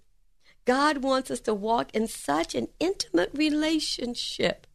God 0.64 0.98
wants 0.98 1.30
us 1.30 1.40
to 1.40 1.54
walk 1.54 1.94
in 1.94 2.08
such 2.08 2.54
an 2.54 2.68
intimate 2.80 3.30
relationship 3.32 4.66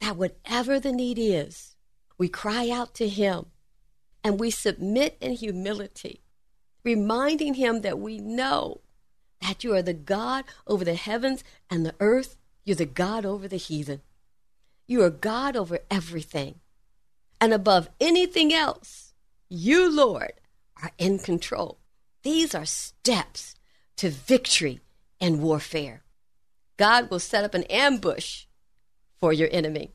that 0.00 0.16
whatever 0.16 0.80
the 0.80 0.92
need 0.92 1.18
is, 1.18 1.76
we 2.18 2.28
cry 2.28 2.70
out 2.70 2.94
to 2.94 3.08
Him 3.08 3.46
and 4.24 4.40
we 4.40 4.50
submit 4.50 5.16
in 5.20 5.32
humility, 5.32 6.22
reminding 6.84 7.54
Him 7.54 7.82
that 7.82 7.98
we 7.98 8.18
know 8.18 8.80
that 9.42 9.62
you 9.62 9.74
are 9.74 9.82
the 9.82 9.94
God 9.94 10.44
over 10.66 10.84
the 10.84 10.94
heavens 10.94 11.44
and 11.70 11.84
the 11.84 11.94
earth. 12.00 12.36
You're 12.64 12.76
the 12.76 12.86
God 12.86 13.24
over 13.24 13.46
the 13.46 13.56
heathen. 13.56 14.00
You 14.86 15.02
are 15.02 15.10
God 15.10 15.56
over 15.56 15.80
everything. 15.90 16.60
And 17.40 17.52
above 17.52 17.88
anything 18.00 18.52
else, 18.52 19.12
you, 19.48 19.94
Lord, 19.94 20.32
are 20.82 20.92
in 20.98 21.18
control. 21.18 21.78
These 22.22 22.54
are 22.54 22.64
steps 22.64 23.54
to 23.96 24.10
victory 24.10 24.80
in 25.20 25.42
warfare. 25.42 26.02
God 26.76 27.10
will 27.10 27.20
set 27.20 27.44
up 27.44 27.54
an 27.54 27.64
ambush 27.64 28.46
for 29.18 29.32
your 29.32 29.48
enemy. 29.52 29.92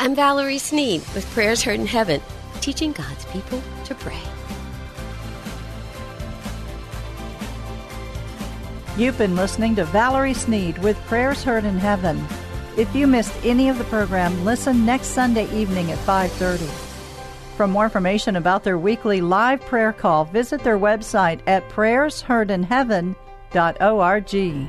I'm 0.00 0.14
Valerie 0.14 0.58
Sneed 0.58 1.02
with 1.14 1.28
Prayers 1.30 1.62
Heard 1.62 1.80
in 1.80 1.86
Heaven, 1.86 2.20
teaching 2.60 2.92
God's 2.92 3.24
people 3.26 3.62
to 3.84 3.94
pray. 3.94 4.20
You've 8.96 9.18
been 9.18 9.36
listening 9.36 9.76
to 9.76 9.84
Valerie 9.84 10.34
Sneed 10.34 10.78
with 10.78 10.96
Prayers 11.06 11.44
Heard 11.44 11.64
in 11.64 11.78
Heaven. 11.78 12.26
If 12.78 12.94
you 12.94 13.08
missed 13.08 13.34
any 13.44 13.68
of 13.68 13.76
the 13.76 13.84
program, 13.84 14.44
listen 14.44 14.86
next 14.86 15.08
Sunday 15.08 15.52
evening 15.52 15.90
at 15.90 15.98
5:30. 15.98 16.68
For 17.56 17.66
more 17.66 17.82
information 17.82 18.36
about 18.36 18.62
their 18.62 18.78
weekly 18.78 19.20
live 19.20 19.60
prayer 19.62 19.92
call, 19.92 20.26
visit 20.26 20.62
their 20.62 20.78
website 20.78 21.40
at 21.48 21.68
prayersheardinheaven.org. 21.70 24.68